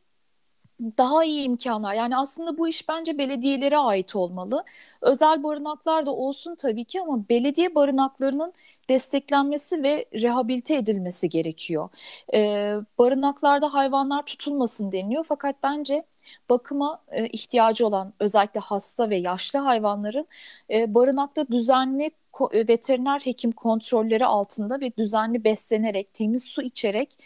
daha 0.98 1.24
iyi 1.24 1.44
imkanlar. 1.44 1.94
Yani 1.94 2.16
aslında 2.16 2.58
bu 2.58 2.68
iş 2.68 2.88
bence 2.88 3.18
belediyelere 3.18 3.78
ait 3.78 4.16
olmalı. 4.16 4.64
Özel 5.02 5.42
barınaklar 5.42 6.06
da 6.06 6.10
olsun 6.14 6.54
tabii 6.54 6.84
ki 6.84 7.00
ama 7.00 7.28
belediye 7.28 7.74
barınaklarının 7.74 8.52
desteklenmesi 8.88 9.82
ve 9.82 10.04
rehabilite 10.14 10.76
edilmesi 10.76 11.28
gerekiyor. 11.28 11.88
Ee, 12.34 12.74
barınaklarda 12.98 13.74
hayvanlar 13.74 14.22
tutulmasın 14.26 14.92
deniliyor 14.92 15.24
fakat 15.28 15.56
bence 15.62 16.04
bakıma 16.50 17.02
e, 17.10 17.26
ihtiyacı 17.26 17.86
olan 17.86 18.12
özellikle 18.20 18.60
hasta 18.60 19.10
ve 19.10 19.16
yaşlı 19.16 19.58
hayvanların 19.58 20.26
e, 20.70 20.94
barınakta 20.94 21.48
düzenli 21.48 22.10
e, 22.52 22.68
veteriner 22.68 23.20
hekim 23.20 23.52
kontrolleri 23.52 24.26
altında 24.26 24.80
ve 24.80 24.96
düzenli 24.96 25.44
beslenerek, 25.44 26.14
temiz 26.14 26.44
su 26.44 26.62
içerek 26.62 27.18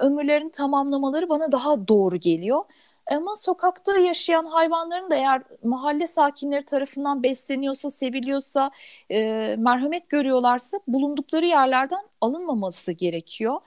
ömürlerini 0.00 0.50
tamamlamaları 0.50 1.28
bana 1.28 1.52
daha 1.52 1.88
doğru 1.88 2.16
geliyor. 2.16 2.64
Ama 3.06 3.36
sokakta 3.36 3.98
yaşayan 3.98 4.44
hayvanların 4.44 5.10
da 5.10 5.16
eğer 5.16 5.42
mahalle 5.64 6.06
sakinleri 6.06 6.62
tarafından 6.64 7.22
besleniyorsa, 7.22 7.90
seviliyorsa, 7.90 8.70
e, 9.10 9.56
merhamet 9.58 10.08
görüyorlarsa 10.08 10.80
bulundukları 10.88 11.46
yerlerden 11.46 12.02
alınmaması 12.20 12.92
gerekiyor. 12.92 13.60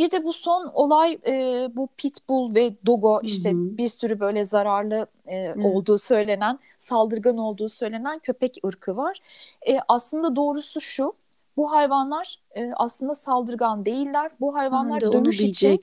Bir 0.00 0.10
de 0.10 0.24
bu 0.24 0.32
son 0.32 0.70
olay 0.74 1.18
e, 1.26 1.68
bu 1.76 1.88
pitbull 1.96 2.54
ve 2.54 2.72
dogo 2.86 3.20
işte 3.22 3.50
hı 3.50 3.54
hı. 3.54 3.78
bir 3.78 3.88
sürü 3.88 4.20
böyle 4.20 4.44
zararlı 4.44 5.06
e, 5.26 5.36
evet. 5.36 5.64
olduğu 5.64 5.98
söylenen, 5.98 6.58
saldırgan 6.78 7.38
olduğu 7.38 7.68
söylenen 7.68 8.18
köpek 8.18 8.56
ırkı 8.66 8.96
var. 8.96 9.18
E, 9.68 9.78
aslında 9.88 10.36
doğrusu 10.36 10.80
şu, 10.80 11.14
bu 11.56 11.72
hayvanlar 11.72 12.40
e, 12.56 12.70
aslında 12.76 13.14
saldırgan 13.14 13.86
değiller. 13.86 14.30
Bu 14.40 14.54
hayvanlar 14.54 15.00
ben 15.00 15.12
de 15.12 15.12
dövüş 15.12 15.40
için 15.40 15.80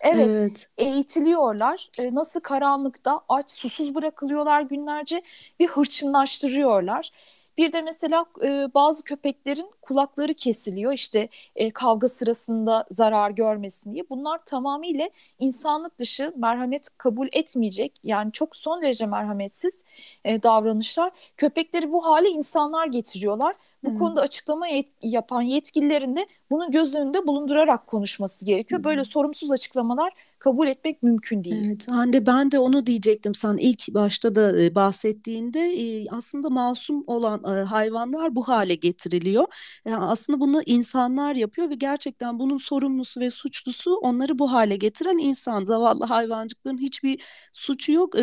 evet, 0.00 0.26
evet. 0.28 0.68
eğitiliyorlar. 0.78 1.90
E, 1.98 2.14
nasıl 2.14 2.40
karanlıkta 2.40 3.20
aç 3.28 3.50
susuz 3.50 3.94
bırakılıyorlar 3.94 4.60
günlerce 4.60 5.22
bir 5.60 5.66
hırçınlaştırıyorlar. 5.66 7.10
Bir 7.58 7.72
de 7.72 7.82
mesela 7.82 8.26
e, 8.42 8.68
bazı 8.74 9.04
köpeklerin 9.04 9.70
kulakları 9.82 10.34
kesiliyor 10.34 10.92
işte 10.92 11.28
e, 11.56 11.70
kavga 11.70 12.08
sırasında 12.08 12.86
zarar 12.90 13.30
görmesin 13.30 13.92
diye. 13.92 14.04
Bunlar 14.10 14.44
tamamıyla 14.44 15.10
insanlık 15.38 15.98
dışı 15.98 16.32
merhamet 16.36 16.88
kabul 16.98 17.28
etmeyecek 17.32 17.92
yani 18.04 18.32
çok 18.32 18.56
son 18.56 18.82
derece 18.82 19.06
merhametsiz 19.06 19.84
e, 20.24 20.42
davranışlar. 20.42 21.10
Köpekleri 21.36 21.92
bu 21.92 22.06
hale 22.06 22.28
insanlar 22.28 22.86
getiriyorlar. 22.86 23.56
Bu 23.84 23.90
evet. 23.90 23.98
konuda 23.98 24.20
açıklama 24.20 24.68
yet 24.68 24.86
yapan 25.02 25.42
yetkililerin 25.42 26.16
de 26.16 26.26
bunu 26.50 26.70
göz 26.70 26.94
önünde 26.94 27.26
bulundurarak 27.26 27.86
konuşması 27.86 28.44
gerekiyor. 28.44 28.84
Böyle 28.84 29.04
sorumsuz 29.04 29.50
açıklamalar 29.50 30.12
kabul 30.38 30.68
etmek 30.68 31.02
mümkün 31.02 31.44
değil. 31.44 31.66
Evet 31.66 31.88
Hande 31.88 32.26
ben 32.26 32.50
de 32.50 32.58
onu 32.58 32.86
diyecektim 32.86 33.34
sen 33.34 33.56
ilk 33.56 33.94
başta 33.94 34.34
da 34.34 34.62
e, 34.62 34.74
bahsettiğinde 34.74 35.60
e, 35.60 36.06
aslında 36.10 36.50
masum 36.50 37.04
olan 37.06 37.44
e, 37.44 37.62
hayvanlar 37.62 38.34
bu 38.34 38.48
hale 38.48 38.74
getiriliyor. 38.74 39.44
Yani 39.84 40.04
aslında 40.04 40.40
bunu 40.40 40.62
insanlar 40.66 41.34
yapıyor 41.34 41.70
ve 41.70 41.74
gerçekten 41.74 42.38
bunun 42.38 42.56
sorumlusu 42.56 43.20
ve 43.20 43.30
suçlusu 43.30 43.94
onları 43.94 44.38
bu 44.38 44.52
hale 44.52 44.76
getiren 44.76 45.18
insan. 45.18 45.64
Zavallı 45.64 46.04
hayvancıkların 46.04 46.78
hiçbir 46.78 47.22
suçu 47.52 47.92
yok. 47.92 48.14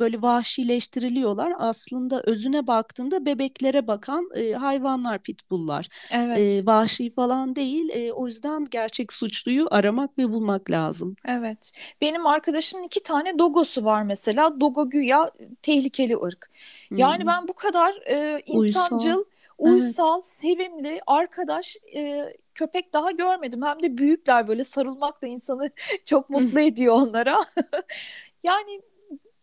Böyle 0.00 0.22
vahşileştiriliyorlar. 0.22 1.52
Aslında 1.58 2.22
özüne 2.22 2.66
baktığında 2.66 3.26
bebeklere 3.26 3.86
bakan 3.86 4.28
hayvanlar 4.58 5.18
pitbulllar. 5.22 5.88
Evet. 6.10 6.66
Vahşi 6.66 7.10
falan 7.10 7.56
değil. 7.56 8.10
O 8.14 8.26
yüzden 8.26 8.64
gerçek 8.70 9.12
suçluyu 9.12 9.68
aramak 9.70 10.18
ve 10.18 10.30
bulmak 10.30 10.70
lazım. 10.70 11.16
Evet. 11.24 11.61
Benim 12.00 12.26
arkadaşımın 12.26 12.84
iki 12.84 13.02
tane 13.02 13.38
dogosu 13.38 13.84
var 13.84 14.02
mesela. 14.02 14.60
Dogo 14.60 14.90
güya 14.90 15.30
tehlikeli 15.62 16.16
ırk. 16.16 16.50
Yani 16.90 17.20
hmm. 17.20 17.26
ben 17.26 17.48
bu 17.48 17.52
kadar 17.52 17.94
e, 18.06 18.42
insancıl, 18.46 19.24
uysal, 19.58 19.74
uysal 19.74 20.16
evet. 20.16 20.26
sevimli 20.26 21.00
arkadaş 21.06 21.76
e, 21.96 22.34
köpek 22.54 22.92
daha 22.92 23.10
görmedim. 23.10 23.62
Hem 23.62 23.82
de 23.82 23.98
büyükler 23.98 24.48
böyle 24.48 24.64
sarılmak 24.64 25.22
da 25.22 25.26
insanı 25.26 25.70
çok 26.04 26.30
mutlu 26.30 26.60
ediyor 26.60 26.94
onlara. 26.94 27.38
yani 28.42 28.82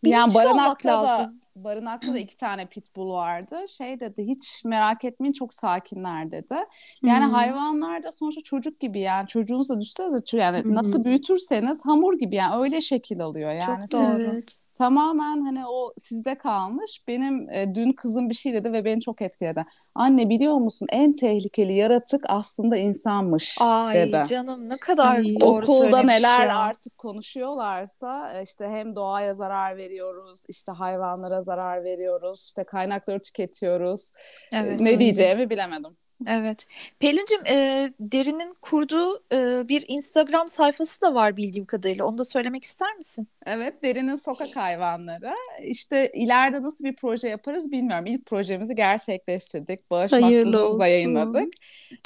yani 0.03 0.33
barınakta 0.33 1.03
da 1.03 1.33
barınakta 1.63 2.13
da 2.13 2.19
iki 2.19 2.35
tane 2.35 2.65
pitbull 2.65 3.09
vardı. 3.09 3.65
Şey 3.67 3.99
dedi 3.99 4.23
hiç 4.27 4.65
merak 4.65 5.05
etmeyin 5.05 5.33
çok 5.33 5.53
sakinler 5.53 6.31
dedi. 6.31 6.55
Yani 7.03 7.25
hmm. 7.25 7.33
hayvanlar 7.33 8.03
da 8.03 8.11
sonuçta 8.11 8.41
çocuk 8.41 8.79
gibi 8.79 8.99
yani 8.99 9.27
çocuğunuza 9.27 9.81
düşsenize 9.81 10.37
yani 10.37 10.63
hmm. 10.63 10.75
nasıl 10.75 11.03
büyütürseniz 11.03 11.85
hamur 11.85 12.19
gibi 12.19 12.35
yani 12.35 12.63
öyle 12.63 12.81
şekil 12.81 13.21
alıyor. 13.21 13.51
Yani 13.51 13.87
çok 13.91 14.01
doğru. 14.01 14.23
Evet 14.23 14.59
tamamen 14.79 15.41
hani 15.41 15.67
o 15.67 15.93
sizde 15.97 16.37
kalmış. 16.37 17.03
Benim 17.07 17.49
e, 17.49 17.75
dün 17.75 17.91
kızım 17.91 18.29
bir 18.29 18.35
şey 18.35 18.53
dedi 18.53 18.73
ve 18.73 18.85
beni 18.85 19.01
çok 19.01 19.21
etkiledi. 19.21 19.65
Anne 19.95 20.29
biliyor 20.29 20.55
musun 20.55 20.87
en 20.91 21.13
tehlikeli 21.13 21.73
yaratık 21.73 22.21
aslında 22.27 22.77
insanmış 22.77 23.57
Ay, 23.61 23.95
dedi. 23.95 24.17
Ay 24.17 24.25
canım 24.25 24.69
ne 24.69 24.77
kadar 24.77 25.15
Ay, 25.15 25.39
doğru 25.39 25.63
Okulda 25.63 26.03
neler 26.03 26.47
ya. 26.47 26.59
artık 26.59 26.97
konuşuyorlarsa 26.97 28.33
e, 28.33 28.43
işte 28.43 28.67
hem 28.67 28.95
doğaya 28.95 29.35
zarar 29.35 29.77
veriyoruz, 29.77 30.43
işte 30.47 30.71
hayvanlara 30.71 31.43
zarar 31.43 31.83
veriyoruz, 31.83 32.45
işte 32.47 32.63
kaynakları 32.63 33.21
tüketiyoruz. 33.21 34.11
E, 34.51 34.57
evet. 34.57 34.79
Ne 34.79 34.99
diyeceğimi 34.99 35.49
bilemedim. 35.49 35.97
Evet. 36.27 36.65
Pelin'cim 36.99 37.45
e, 37.45 37.89
Derin'in 37.99 38.55
kurduğu 38.61 39.23
e, 39.33 39.69
bir 39.69 39.85
Instagram 39.87 40.47
sayfası 40.47 41.01
da 41.01 41.13
var 41.13 41.37
bildiğim 41.37 41.65
kadarıyla. 41.65 42.05
Onu 42.05 42.17
da 42.17 42.23
söylemek 42.23 42.63
ister 42.63 42.95
misin? 42.95 43.27
Evet, 43.45 43.83
Derin'in 43.83 44.15
sokak 44.15 44.55
hayvanları. 44.55 45.33
İşte 45.63 46.11
ileride 46.13 46.61
nasıl 46.61 46.85
bir 46.85 46.95
proje 46.95 47.27
yaparız 47.27 47.71
bilmiyorum. 47.71 48.05
İlk 48.05 48.25
projemizi 48.25 48.75
gerçekleştirdik. 48.75 49.91
Bağış 49.91 50.11
maktuzumuzla 50.11 50.87
yayınladık. 50.87 51.53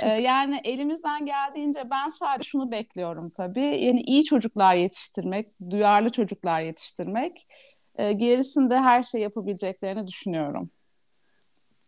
Ee, 0.03 0.09
yani 0.09 0.61
elimizden 0.63 1.25
geldiğince 1.25 1.89
ben 1.91 2.09
sadece 2.09 2.49
şunu 2.49 2.71
bekliyorum 2.71 3.29
tabii. 3.29 3.83
Yani 3.85 4.01
iyi 4.01 4.25
çocuklar 4.25 4.73
yetiştirmek, 4.73 5.47
duyarlı 5.69 6.09
çocuklar 6.09 6.61
yetiştirmek. 6.61 7.47
E, 7.95 8.13
gerisinde 8.13 8.77
her 8.77 9.03
şey 9.03 9.21
yapabileceklerini 9.21 10.07
düşünüyorum. 10.07 10.69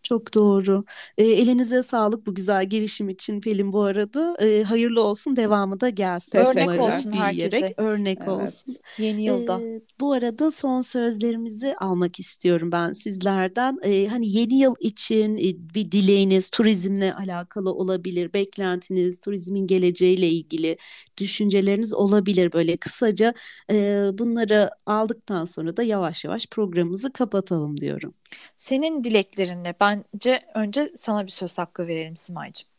Çok 0.06 0.34
doğru. 0.34 0.86
E, 1.18 1.26
elinize 1.26 1.84
sağlık 1.84 2.26
bu 2.28 2.36
güzel 2.36 2.66
girişim 2.70 3.10
için 3.10 3.42
Pelin 3.42 3.74
bu 3.74 3.82
arada. 3.82 4.38
E, 4.42 4.64
hayırlı 4.64 5.04
olsun, 5.04 5.36
devamı 5.36 5.80
da 5.80 5.90
gelsin. 5.90 6.38
Örnek 6.38 6.82
olsun 6.82 7.12
herkese. 7.12 7.74
Örnek 7.78 8.18
evet. 8.22 8.30
olsun. 8.30 8.76
Yeni 8.98 9.24
yılda. 9.24 9.62
E, 9.62 9.82
bu 10.00 10.14
arada 10.14 10.52
son 10.52 10.82
sözlerimizi 10.82 11.76
almak 11.76 12.20
istiyorum 12.20 12.72
ben 12.72 12.92
sizlerden. 12.92 13.78
E, 13.84 14.08
hani 14.08 14.38
yeni 14.38 14.60
yıl 14.60 14.76
için 14.80 15.38
e, 15.38 15.74
bir 15.74 15.92
dileğiniz 15.92 16.50
turizmle 16.50 17.14
alakalı 17.14 17.74
olabilir, 17.74 18.34
beklentiniz, 18.34 19.20
turizmin 19.20 19.68
geleceğiyle 19.68 20.30
ilgili 20.30 20.78
düşünceleriniz 21.18 21.94
olabilir 21.94 22.54
böyle 22.54 22.78
kısaca. 22.78 23.34
E, 23.72 24.10
bunları 24.14 24.70
aldıktan 24.86 25.46
sonra 25.46 25.78
da 25.78 25.84
yavaş 25.84 26.26
yavaş 26.26 26.48
programımızı 26.48 27.14
kapatalım 27.14 27.78
diyorum. 27.78 28.14
Senin 28.58 29.04
dileklerinle 29.04 29.74
bence 30.14 30.46
önce 30.56 30.92
sana 30.96 31.26
bir 31.26 31.32
söz 31.32 31.58
hakkı 31.60 31.88
verelim 31.88 32.18
Simay'cığım. 32.18 32.75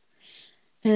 E, 0.86 0.90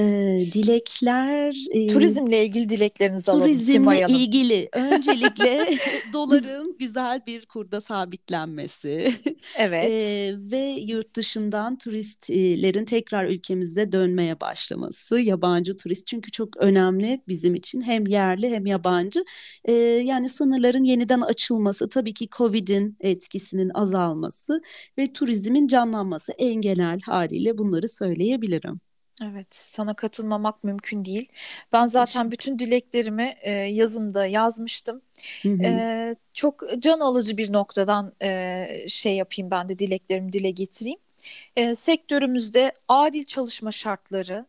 dilekler 0.53 1.55
e, 1.71 1.87
turizmle 1.87 2.45
ilgili 2.45 2.69
dileklerinizi 2.69 3.31
alalım 3.31 3.47
Turizmle 3.47 4.05
ilgili 4.09 4.69
öncelikle 4.73 5.67
doların 6.13 6.75
güzel 6.79 7.21
bir 7.27 7.45
kurda 7.45 7.81
sabitlenmesi. 7.81 9.13
Evet. 9.57 9.91
E, 9.91 10.33
ve 10.51 10.77
yurt 10.81 11.15
dışından 11.15 11.77
turistlerin 11.77 12.85
tekrar 12.85 13.25
ülkemize 13.25 13.91
dönmeye 13.91 14.41
başlaması. 14.41 15.19
Yabancı 15.19 15.77
turist 15.77 16.07
çünkü 16.07 16.31
çok 16.31 16.57
önemli 16.57 17.21
bizim 17.27 17.55
için 17.55 17.81
hem 17.81 18.07
yerli 18.07 18.49
hem 18.49 18.65
yabancı. 18.65 19.25
E, 19.65 19.71
yani 19.81 20.29
sınırların 20.29 20.83
yeniden 20.83 21.21
açılması 21.21 21.89
tabii 21.89 22.13
ki 22.13 22.27
Covid'in 22.37 22.97
etkisinin 23.01 23.71
azalması 23.73 24.61
ve 24.97 25.13
turizmin 25.13 25.67
canlanması 25.67 26.31
en 26.31 26.55
genel 26.55 26.99
haliyle 27.01 27.57
bunları 27.57 27.89
söyleyebilirim. 27.89 28.90
Evet, 29.23 29.55
sana 29.55 29.93
katılmamak 29.93 30.63
mümkün 30.63 31.05
değil. 31.05 31.31
Ben 31.73 31.87
zaten 31.87 32.31
bütün 32.31 32.59
dileklerimi 32.59 33.35
e, 33.41 33.51
yazımda 33.51 34.25
yazmıştım. 34.25 35.01
Hı 35.43 35.49
hı. 35.49 35.63
E, 35.63 36.15
çok 36.33 36.63
can 36.79 36.99
alıcı 36.99 37.37
bir 37.37 37.53
noktadan 37.53 38.13
e, 38.21 38.67
şey 38.87 39.15
yapayım 39.15 39.51
ben 39.51 39.69
de 39.69 39.79
dileklerimi 39.79 40.33
dile 40.33 40.51
getireyim. 40.51 40.99
E, 41.55 41.75
sektörümüzde 41.75 42.71
adil 42.87 43.25
çalışma 43.25 43.71
şartları 43.71 44.45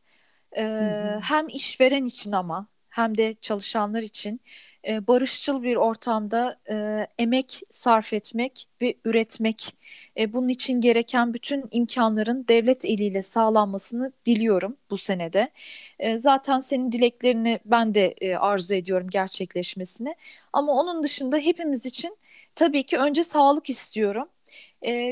e, 0.52 0.62
hı 0.62 0.68
hı. 0.68 1.20
hem 1.20 1.48
işveren 1.48 2.04
için 2.04 2.32
ama 2.32 2.66
hem 2.92 3.18
de 3.18 3.34
çalışanlar 3.40 4.02
için 4.02 4.40
e, 4.88 5.06
barışçıl 5.06 5.62
bir 5.62 5.76
ortamda 5.76 6.56
e, 6.70 7.06
emek 7.18 7.60
sarf 7.70 8.12
etmek 8.12 8.68
ve 8.82 8.94
üretmek. 9.04 9.76
E, 10.18 10.32
bunun 10.32 10.48
için 10.48 10.80
gereken 10.80 11.34
bütün 11.34 11.64
imkanların 11.70 12.46
devlet 12.48 12.84
eliyle 12.84 13.22
sağlanmasını 13.22 14.12
diliyorum 14.26 14.76
bu 14.90 14.96
senede. 14.96 15.50
E, 15.98 16.18
zaten 16.18 16.58
senin 16.58 16.92
dileklerini 16.92 17.60
ben 17.64 17.94
de 17.94 18.14
e, 18.20 18.34
arzu 18.36 18.74
ediyorum 18.74 19.08
gerçekleşmesini. 19.10 20.14
Ama 20.52 20.72
onun 20.72 21.02
dışında 21.02 21.38
hepimiz 21.38 21.86
için 21.86 22.16
tabii 22.54 22.82
ki 22.82 22.98
önce 22.98 23.22
sağlık 23.22 23.70
istiyorum. 23.70 24.28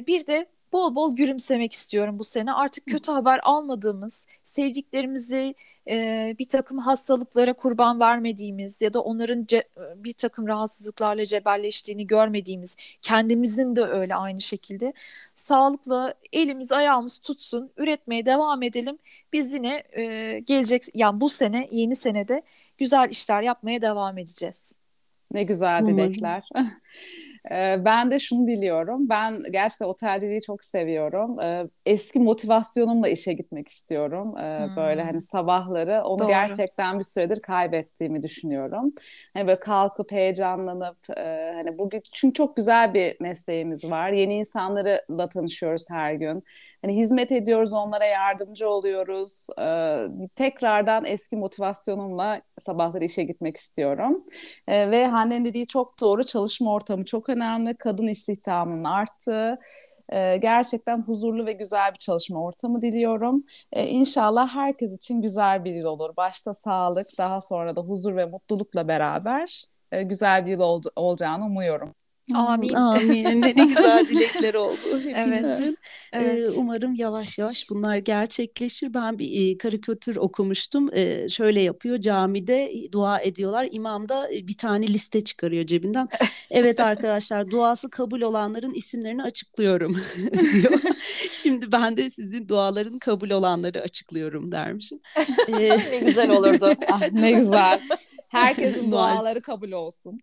Bir 0.07 0.27
de 0.27 0.47
bol 0.73 0.95
bol 0.95 1.17
gülümsemek 1.17 1.73
istiyorum 1.73 2.19
bu 2.19 2.25
sene. 2.25 2.53
Artık 2.53 2.87
kötü 2.87 3.13
haber 3.13 3.41
almadığımız, 3.43 4.27
sevdiklerimizi 4.45 5.55
e, 5.91 6.37
bir 6.39 6.49
takım 6.49 6.79
hastalıklara 6.79 7.53
kurban 7.53 8.01
vermediğimiz 8.01 8.83
ya 8.83 8.93
da 8.93 9.01
onların 9.01 9.45
ce, 9.49 9.65
bir 9.97 10.13
takım 10.13 10.49
rahatsızlıklarla 10.49 11.25
cebelleştiğini 11.25 12.07
görmediğimiz, 12.07 12.77
kendimizin 13.03 13.77
de 13.77 13.83
öyle 13.85 14.15
aynı 14.15 14.41
şekilde 14.41 14.93
sağlıkla 15.35 16.15
elimiz 16.33 16.73
ayağımız 16.73 17.19
tutsun, 17.19 17.71
üretmeye 17.77 18.27
devam 18.27 18.63
edelim. 18.63 18.99
Biz 19.33 19.55
yine 19.55 19.83
e, 19.93 20.39
gelecek 20.41 20.85
yani 20.95 21.21
bu 21.21 21.29
sene 21.29 21.69
yeni 21.71 21.97
senede 21.97 22.43
güzel 22.79 23.11
işler 23.11 23.43
yapmaya 23.43 23.83
devam 23.83 24.19
edeceğiz. 24.19 24.73
Ne 25.33 25.43
güzel 25.43 25.87
dilekler. 25.87 26.49
Ben 27.85 28.11
de 28.11 28.19
şunu 28.19 28.47
diliyorum. 28.47 29.09
Ben 29.09 29.43
gerçekten 29.51 29.87
otelciliği 29.87 30.43
çok 30.43 30.65
seviyorum. 30.65 31.37
Eski 31.87 32.21
motivasyonumla 32.21 33.09
işe 33.09 33.33
gitmek 33.33 33.69
istiyorum. 33.69 34.33
Hmm. 34.33 34.77
Böyle 34.77 35.03
hani 35.03 35.23
sabahları 35.23 36.03
onu 36.05 36.19
Doğru. 36.19 36.29
gerçekten 36.29 36.99
bir 36.99 37.05
süredir 37.05 37.41
kaybettiğimi 37.41 38.23
düşünüyorum. 38.23 38.93
Hani 39.35 39.47
böyle 39.47 39.61
kalkıp 39.61 40.13
heyecanlanıp 40.13 40.99
hani 41.55 41.79
bugün 41.79 42.03
çünkü 42.15 42.35
çok 42.35 42.57
güzel 42.57 42.95
bir 42.95 43.17
mesleğimiz 43.21 43.91
var. 43.91 44.13
Yeni 44.13 44.37
insanlarla 44.37 45.29
tanışıyoruz 45.29 45.85
her 45.91 46.15
gün. 46.15 46.43
Hani 46.83 46.97
hizmet 46.97 47.33
ediyoruz, 47.33 47.73
onlara 47.73 48.05
yardımcı 48.05 48.69
oluyoruz. 48.69 49.47
Ee, 49.61 50.07
tekrardan 50.37 51.05
eski 51.05 51.37
motivasyonumla 51.37 52.41
sabahları 52.59 53.05
işe 53.05 53.23
gitmek 53.25 53.57
istiyorum. 53.57 54.25
Ee, 54.69 54.91
ve 54.91 55.07
Hande'nin 55.07 55.45
dediği 55.45 55.67
çok 55.67 56.01
doğru. 56.01 56.25
Çalışma 56.25 56.73
ortamı 56.73 57.05
çok 57.05 57.29
önemli. 57.29 57.77
Kadın 57.77 58.07
istihdamının 58.09 58.85
arttığı. 58.85 59.59
Ee, 60.13 60.37
gerçekten 60.37 61.03
huzurlu 61.03 61.47
ve 61.47 61.53
güzel 61.53 61.93
bir 61.93 61.99
çalışma 61.99 62.45
ortamı 62.45 62.83
diliyorum. 62.83 63.45
Ee, 63.73 63.87
inşallah 63.87 64.49
herkes 64.55 64.93
için 64.93 65.23
güzel 65.23 65.65
bir 65.65 65.75
yıl 65.75 65.85
olur. 65.87 66.17
Başta 66.17 66.55
sağlık, 66.55 67.09
daha 67.19 67.41
sonra 67.41 67.77
da 67.77 67.81
huzur 67.81 68.17
ve 68.17 68.25
mutlulukla 68.27 68.89
beraber 68.89 69.65
e, 69.93 70.03
güzel 70.03 70.47
bir 70.47 70.51
yıl 70.51 70.61
ol- 70.61 70.83
olacağını 70.97 71.45
umuyorum. 71.45 71.95
Amin. 72.35 72.75
Amin. 72.75 73.43
Ne, 73.43 73.51
güzel 73.51 74.07
dilekler 74.09 74.55
oldu 74.55 75.01
hepinizin. 75.05 75.43
Evet. 75.43 75.75
evet. 76.13 76.49
Ee, 76.49 76.51
umarım 76.51 76.95
yavaş 76.95 77.39
yavaş 77.39 77.71
bunlar 77.71 77.97
gerçekleşir. 77.97 78.95
Ben 78.95 79.19
bir 79.19 79.55
e, 79.55 79.59
karikatür 79.59 80.17
okumuştum. 80.17 80.91
Ee, 80.95 81.29
şöyle 81.29 81.61
yapıyor. 81.61 81.99
Camide 81.99 82.73
dua 82.93 83.21
ediyorlar. 83.21 83.69
İmam 83.71 84.09
da 84.09 84.33
e, 84.35 84.49
bir 84.49 84.57
tane 84.57 84.87
liste 84.87 85.21
çıkarıyor 85.21 85.67
cebinden. 85.67 86.09
evet 86.51 86.81
arkadaşlar 86.81 87.51
duası 87.51 87.91
kabul 87.91 88.21
olanların 88.21 88.75
isimlerini 88.75 89.23
açıklıyorum 89.23 89.97
diyor. 90.53 90.81
Şimdi 91.31 91.73
ben 91.73 91.97
de 91.97 92.11
sizin 92.11 92.49
duaların 92.49 92.99
kabul 92.99 93.31
olanları 93.31 93.81
açıklıyorum 93.81 94.53
dermişim. 94.53 95.01
Ee, 95.49 95.69
ne 95.93 95.99
güzel 95.99 96.31
olurdu. 96.31 96.75
ah, 96.91 97.13
ne 97.13 97.33
güzel. 97.33 97.81
Herkesin 98.29 98.91
duaları 98.91 99.43
kabul 99.43 99.73
olsun. 99.73 100.21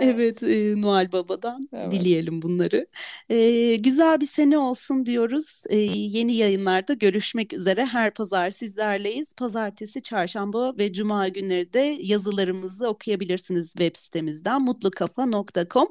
evet, 0.00 0.42
evet 0.42 0.42
e, 0.42 0.80
Noel 0.80 1.12
Baba'dan 1.20 1.68
evet. 1.72 1.92
dileyelim 1.92 2.42
bunları. 2.42 2.86
E, 3.28 3.76
güzel 3.76 4.20
bir 4.20 4.26
sene 4.26 4.58
olsun 4.58 5.06
diyoruz. 5.06 5.62
E, 5.68 5.76
yeni 5.76 6.34
yayınlarda 6.34 6.94
görüşmek 6.94 7.52
üzere. 7.52 7.86
Her 7.86 8.14
pazar 8.14 8.50
sizlerleyiz. 8.50 9.32
Pazartesi, 9.32 10.02
çarşamba 10.02 10.78
ve 10.78 10.92
cuma 10.92 11.28
günleri 11.28 11.72
de 11.72 11.98
yazılarımızı 12.00 12.88
okuyabilirsiniz 12.88 13.68
web 13.68 13.96
sitemizden 13.96 14.64
mutlukafa.com. 14.64 15.88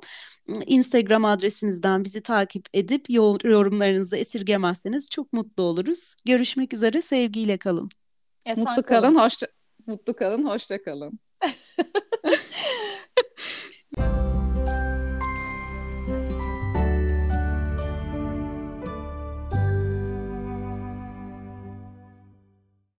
Instagram 0.65 1.26
adresimizden 1.26 2.04
bizi 2.04 2.22
takip 2.22 2.65
edip 2.74 3.10
yorumlarınızı 3.44 4.18
esirgemezseniz 4.18 5.10
çok 5.10 5.34
mutlu 5.34 5.63
oluruz. 5.63 6.15
Görüşmek 6.26 6.74
üzere, 6.74 7.02
sevgiyle 7.02 7.58
kalın. 7.58 7.89
Esen 8.46 8.63
mutlu 8.63 8.84
kalın, 8.84 9.02
kalın 9.02 9.15
hoşça 9.15 9.48
mutlu 9.88 10.15
kalın, 10.15 10.44
hoşça 10.44 10.84
kalın. 10.84 11.20